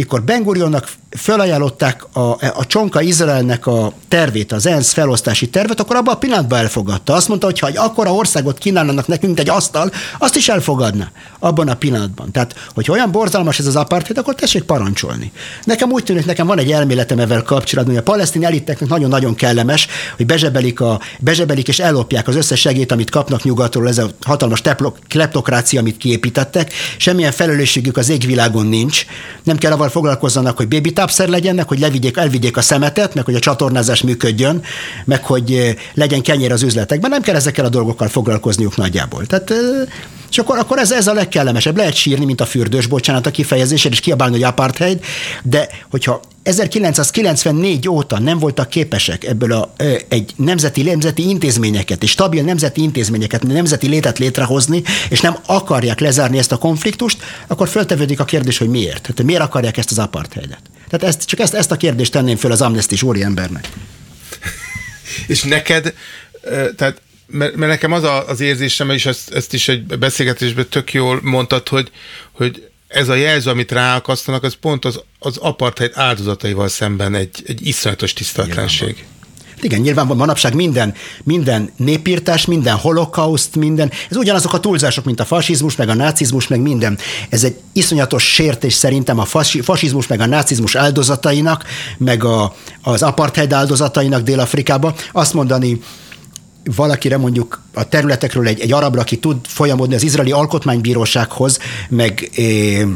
[0.00, 5.96] Mikor Ben Gurionnak felajánlották a, a Csonka Izraelnek a tervét, az ENSZ felosztási tervet, akkor
[5.96, 7.12] abban a pillanatban elfogadta.
[7.12, 11.68] Azt mondta, hogy ha egy akkora országot kínálnak nekünk egy asztal, azt is elfogadna abban
[11.68, 12.32] a pillanatban.
[12.32, 15.32] Tehát, hogy olyan borzalmas ez az apartheid, akkor tessék parancsolni.
[15.64, 19.88] Nekem úgy tűnik, nekem van egy elméletem ezzel kapcsolatban, hogy a palesztin eliteknek nagyon-nagyon kellemes,
[20.16, 24.62] hogy bezsebelik, a, bezsebelik és ellopják az összes segét, amit kapnak nyugatról, ez a hatalmas
[25.08, 26.72] kleptokrácia, amit kiépítettek.
[26.96, 29.06] Semmilyen felelősségük az égvilágon nincs.
[29.42, 33.34] Nem kell avval foglalkozzanak, hogy baby tápszer legyenek, hogy levigyék, elvigyék a szemetet, meg hogy
[33.34, 34.62] a csatornázás működjön,
[35.04, 37.10] meg hogy eh, legyen kenyér az üzletekben.
[37.10, 39.26] Nem kell ezekkel a dolgokkal foglalkozniuk nagyjából.
[39.26, 39.58] Tehát, eh,
[40.30, 41.76] és akkor, akkor ez, ez a legkellemesebb.
[41.76, 45.04] Lehet sírni, mint a fürdős, bocsánat a kifejezésért, és kiabálni, hogy apartheid,
[45.42, 49.72] de hogyha 1994 óta nem voltak képesek ebből a,
[50.08, 56.38] egy nemzeti, nemzeti intézményeket, és stabil nemzeti intézményeket, nemzeti létet létrehozni, és nem akarják lezárni
[56.38, 59.00] ezt a konfliktust, akkor föltevődik a kérdés, hogy miért.
[59.00, 60.60] Tehát miért akarják ezt az apartheidet?
[60.88, 63.68] Tehát ezt, csak ezt, ezt a kérdést tenném föl az amnestis embernek.
[65.26, 65.94] és neked,
[66.76, 70.92] tehát mert, mert nekem az a, az érzésem, és ezt, ezt is egy beszélgetésben tök
[70.92, 71.90] jól mondtad, hogy,
[72.32, 77.66] hogy ez a jelző, amit ráakasztanak, az pont az, az apartheid áldozataival szemben egy, egy
[77.66, 79.04] iszonyatos tiszteletlenség.
[79.62, 85.24] Igen, nyilván manapság minden, minden népírtás, minden holokauszt, minden, ez ugyanazok a túlzások, mint a
[85.24, 86.98] fasizmus, meg a nácizmus, meg minden.
[87.28, 91.64] Ez egy iszonyatos sértés szerintem a fasi, fasizmus, meg a nácizmus áldozatainak,
[91.98, 94.94] meg a, az apartheid áldozatainak Dél-Afrikában.
[95.12, 95.80] Azt mondani,
[96.64, 101.58] valakire mondjuk a területekről egy, egy arabra, aki tud folyamodni az izraeli alkotmánybírósághoz,
[101.88, 102.86] meg é,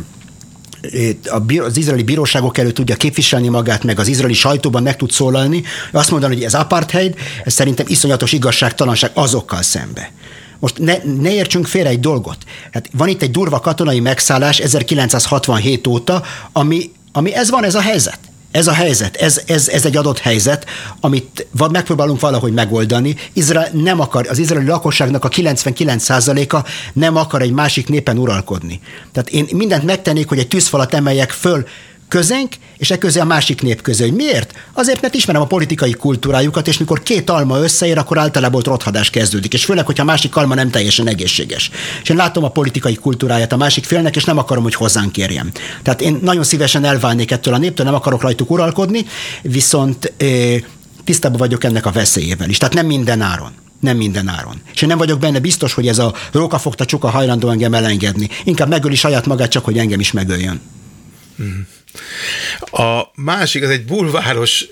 [1.58, 5.62] az izraeli bíróságok előtt tudja képviselni magát, meg az izraeli sajtóban meg tud szólalni,
[5.92, 10.12] azt mondani, hogy ez apartheid, ez szerintem iszonyatos igazságtalanság azokkal szembe.
[10.58, 12.36] Most ne, ne értsünk félre egy dolgot.
[12.72, 17.80] Hát van itt egy durva katonai megszállás 1967 óta, ami, ami ez van, ez a
[17.80, 18.18] helyzet.
[18.54, 20.66] Ez a helyzet, ez, ez, ez egy adott helyzet,
[21.00, 23.16] amit megpróbálunk valahogy megoldani.
[23.32, 28.80] Izrael nem akar, az izraeli lakosságnak a 99%-a nem akar egy másik népen uralkodni.
[29.12, 31.66] Tehát én mindent megtennék, hogy egy tűzfalat emeljek föl
[32.14, 34.10] közénk, és e közé a másik nép közé.
[34.10, 34.52] Miért?
[34.72, 39.10] Azért, mert ismerem a politikai kultúrájukat, és mikor két alma összeér, akkor általában ott rothadás
[39.10, 41.70] kezdődik, és főleg, hogyha a másik alma nem teljesen egészséges.
[42.02, 45.50] És én látom a politikai kultúráját a másik félnek, és nem akarom, hogy hozzánk kérjem.
[45.82, 49.06] Tehát én nagyon szívesen elválnék ettől a néptől, nem akarok rajtuk uralkodni,
[49.42, 50.12] viszont
[51.04, 52.58] tisztában vagyok ennek a veszélyével is.
[52.58, 54.60] Tehát nem minden áron nem minden áron.
[54.74, 58.28] És én nem vagyok benne biztos, hogy ez a rókafogta csuka hajlandó engem elengedni.
[58.44, 60.60] Inkább megöli saját magát, csak hogy engem is megöljön.
[61.42, 61.60] Mm.
[62.60, 64.66] A másik, ez egy bulváros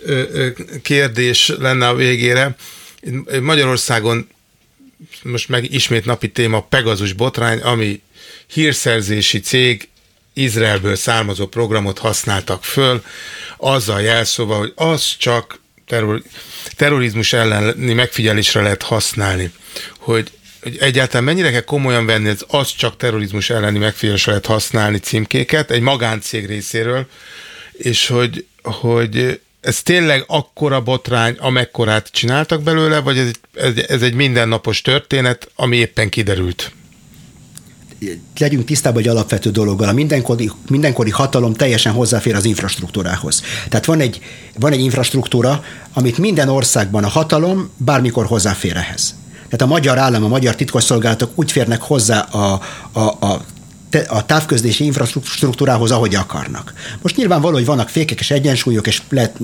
[0.82, 2.56] kérdés lenne a végére.
[3.40, 4.28] Magyarországon
[5.22, 8.00] most meg ismét napi téma Pegazus botrány, ami
[8.46, 9.88] hírszerzési cég
[10.32, 13.04] Izraelből származó programot használtak föl,
[13.56, 16.22] azzal jelszóval, hogy az csak terror,
[16.76, 19.52] terrorizmus elleni megfigyelésre lehet használni.
[19.98, 20.30] Hogy
[20.62, 25.70] hogy egyáltalán mennyire kell komolyan venni, ez az csak terrorizmus elleni megfigyelésre lehet használni címkéket
[25.70, 27.06] egy magáncég részéről,
[27.72, 34.14] és hogy, hogy ez tényleg akkora botrány, amekkorát csináltak belőle, vagy ez, ez, ez egy
[34.14, 36.72] mindennapos történet, ami éppen kiderült?
[38.38, 39.88] legyünk tisztában egy alapvető dologgal.
[39.88, 43.42] A mindenkori, mindenkori hatalom teljesen hozzáfér az infrastruktúrához.
[43.68, 44.20] Tehát van egy,
[44.58, 49.14] van egy infrastruktúra, amit minden országban a hatalom bármikor hozzáfér ehhez.
[49.52, 52.60] Tehát a magyar állam, a magyar titkosszolgálatok úgy férnek hozzá a,
[52.92, 53.40] a, a
[54.08, 56.72] a távközlési infrastruktúrához, ahogy akarnak.
[57.02, 59.36] Most nyilvánvaló, hogy vannak fékek és egyensúlyok, és lehet,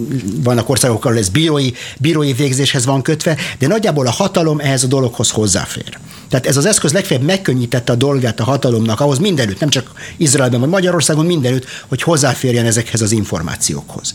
[0.42, 4.86] vannak országok, ahol ez bírói, bírói végzéshez van kötve, de nagyjából a hatalom ehhez a
[4.86, 5.99] dologhoz hozzáfér.
[6.28, 10.61] Tehát ez az eszköz legfeljebb megkönnyítette a dolgát a hatalomnak, ahhoz mindenütt, nem csak Izraelben
[10.61, 14.12] vagy Magyarországon, mindenütt, hogy hozzáférjen ezekhez az információkhoz.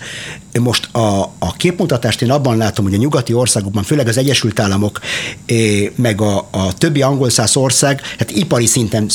[0.60, 5.00] Most a, a képmutatást én abban látom, hogy a nyugati országokban, főleg az Egyesült Államok,
[5.96, 9.10] meg a, a többi angol ország, hát ipari szinten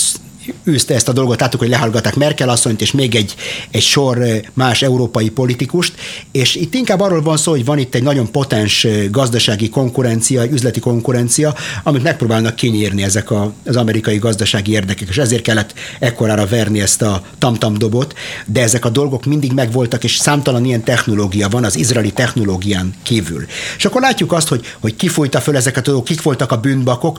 [0.68, 3.34] űzte ezt a dolgot, láttuk, hogy lehallgatták Merkel asszonyt, és még egy,
[3.70, 4.18] egy sor
[4.55, 5.94] más európai politikust,
[6.32, 10.80] és itt inkább arról van szó, hogy van itt egy nagyon potens gazdasági konkurencia, üzleti
[10.80, 16.80] konkurencia, amit megpróbálnak kinyírni ezek a, az amerikai gazdasági érdekek, és ezért kellett ekkorára verni
[16.80, 18.14] ezt a tamtam dobot,
[18.46, 23.46] de ezek a dolgok mindig megvoltak, és számtalan ilyen technológia van az izraeli technológián kívül.
[23.76, 26.57] És akkor látjuk azt, hogy, hogy ki folyta föl ezeket a dolgok, kik voltak a
[26.57, 27.18] bűnbakok,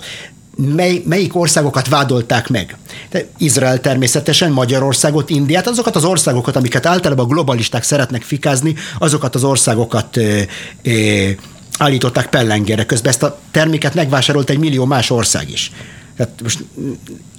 [0.66, 2.78] mely, melyik országokat vádolták meg.
[3.10, 9.36] De Izrael természetesen, Magyarországot, Indiát, azokat az országokat, amiket általában a globalisták szeretnek fikázni, azokat
[9.36, 10.42] az országokat ö,
[10.84, 11.30] ö,
[11.78, 12.86] állították pellengére.
[12.86, 15.72] Közben ezt a terméket megvásárolt egy millió más ország is.
[16.18, 16.64] Tehát most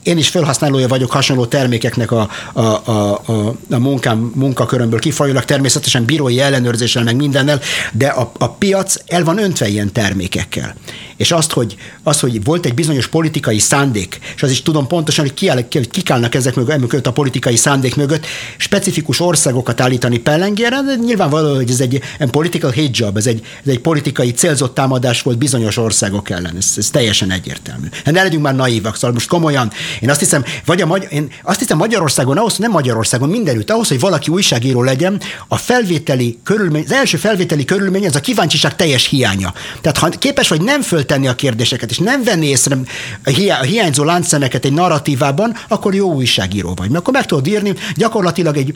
[0.02, 6.04] én is felhasználója vagyok hasonló termékeknek a, a, a, a, a munkám, munkakörömből kifolyólag, természetesen
[6.04, 7.60] bírói ellenőrzéssel, meg mindennel,
[7.92, 10.74] de a, a piac el van öntve ilyen termékekkel.
[11.16, 15.24] És azt hogy, azt, hogy volt egy bizonyos politikai szándék, és az is tudom pontosan,
[15.24, 18.26] hogy, kiáll, hogy kik állnak ezek mögött, a politikai szándék mögött,
[18.56, 23.70] specifikus országokat állítani pellengére, de nyilvánvaló, hogy ez egy political hate job, ez egy, ez
[23.72, 27.86] egy politikai célzott támadás volt bizonyos országok ellen, ez, ez teljesen egyértelmű.
[28.04, 31.32] Hát ne legyünk már naívak, szóval most komolyan, én azt hiszem, vagy a Magy- én
[31.42, 36.84] azt hiszem Magyarországon, ahhoz, nem Magyarországon, mindenütt, ahhoz, hogy valaki újságíró legyen, a felvételi körülmény,
[36.84, 39.52] az első felvételi körülmény az a kíváncsiság teljes hiánya.
[39.80, 42.76] Tehát ha képes vagy nem föltenni a kérdéseket, és nem venni észre
[43.60, 46.88] a hiányzó láncszemeket egy narratívában, akkor jó újságíró vagy.
[46.88, 48.74] Mert akkor meg tudod írni, gyakorlatilag egy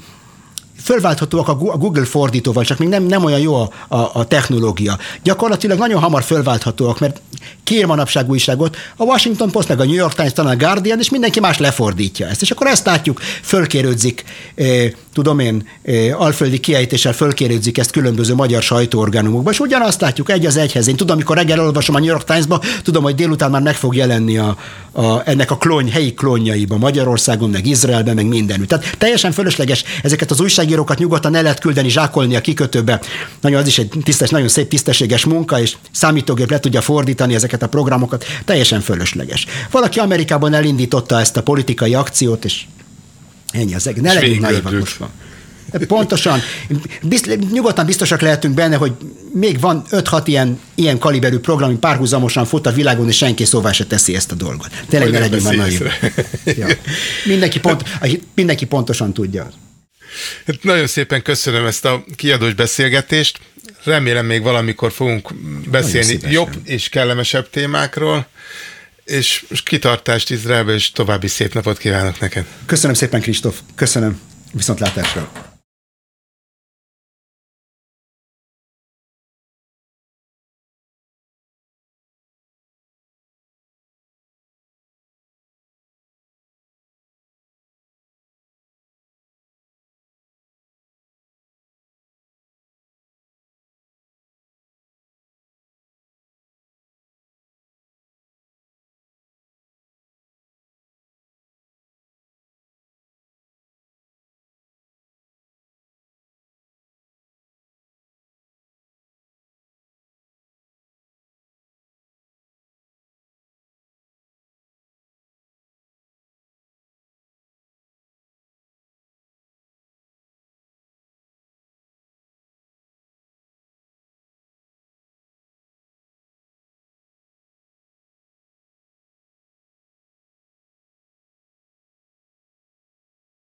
[0.84, 4.98] fölválthatóak a Google fordítóval, csak még nem, nem olyan jó a, a, a technológia.
[5.22, 7.20] Gyakorlatilag nagyon hamar fölválthatóak, mert
[7.64, 11.10] kér manapság újságot, a Washington Post, meg a New York Times, talán a Guardian, és
[11.10, 12.42] mindenki más lefordítja ezt.
[12.42, 14.24] És akkor ezt látjuk, fölkérődzik,
[14.54, 20.46] eh, tudom én, eh, alföldi kiejtéssel fölkérődzik ezt különböző magyar sajtóorganumokba, és ugyanazt látjuk egy
[20.46, 20.88] az egyhez.
[20.88, 23.94] Én tudom, amikor reggel olvasom a New York Times-ba, tudom, hogy délután már meg fog
[23.94, 24.56] jelenni a,
[24.92, 28.68] a, ennek a klóny, helyi klónjaiba, Magyarországon, meg Izraelben, meg mindenütt.
[28.68, 33.00] Tehát teljesen fölösleges ezeket az újság újságírókat nyugodtan el lehet küldeni zsákolni a kikötőbe.
[33.40, 37.62] Nagyon az is egy tisztes, nagyon szép tisztességes munka, és számítógép le tudja fordítani ezeket
[37.62, 39.46] a programokat, teljesen fölösleges.
[39.70, 42.62] Valaki Amerikában elindította ezt a politikai akciót, és
[43.52, 44.02] ennyi az egész.
[44.02, 44.98] Ne legyünk naivak most.
[45.86, 46.40] Pontosan.
[47.02, 48.92] Bizt, nyugodtan biztosak lehetünk benne, hogy
[49.32, 53.72] még van 5-6 ilyen, ilyen kaliberű program, ami párhuzamosan fut a világon, és senki szóvá
[53.72, 54.68] se teszi ezt a dolgot.
[54.88, 55.70] Tényleg ne legyünk már.
[56.44, 56.66] Ja.
[57.24, 57.82] Mindenki, pont,
[58.34, 59.50] mindenki pontosan tudja.
[60.46, 63.38] Hát nagyon szépen köszönöm ezt a kiadós beszélgetést.
[63.84, 65.34] Remélem még valamikor fogunk
[65.70, 68.26] beszélni jobb és kellemesebb témákról
[69.04, 72.44] és kitartást Izraelbe, és további szép napot kívánok neked.
[72.66, 73.58] Köszönöm szépen, Kristóf.
[73.74, 74.20] Köszönöm.
[74.52, 75.52] Viszontlátásra.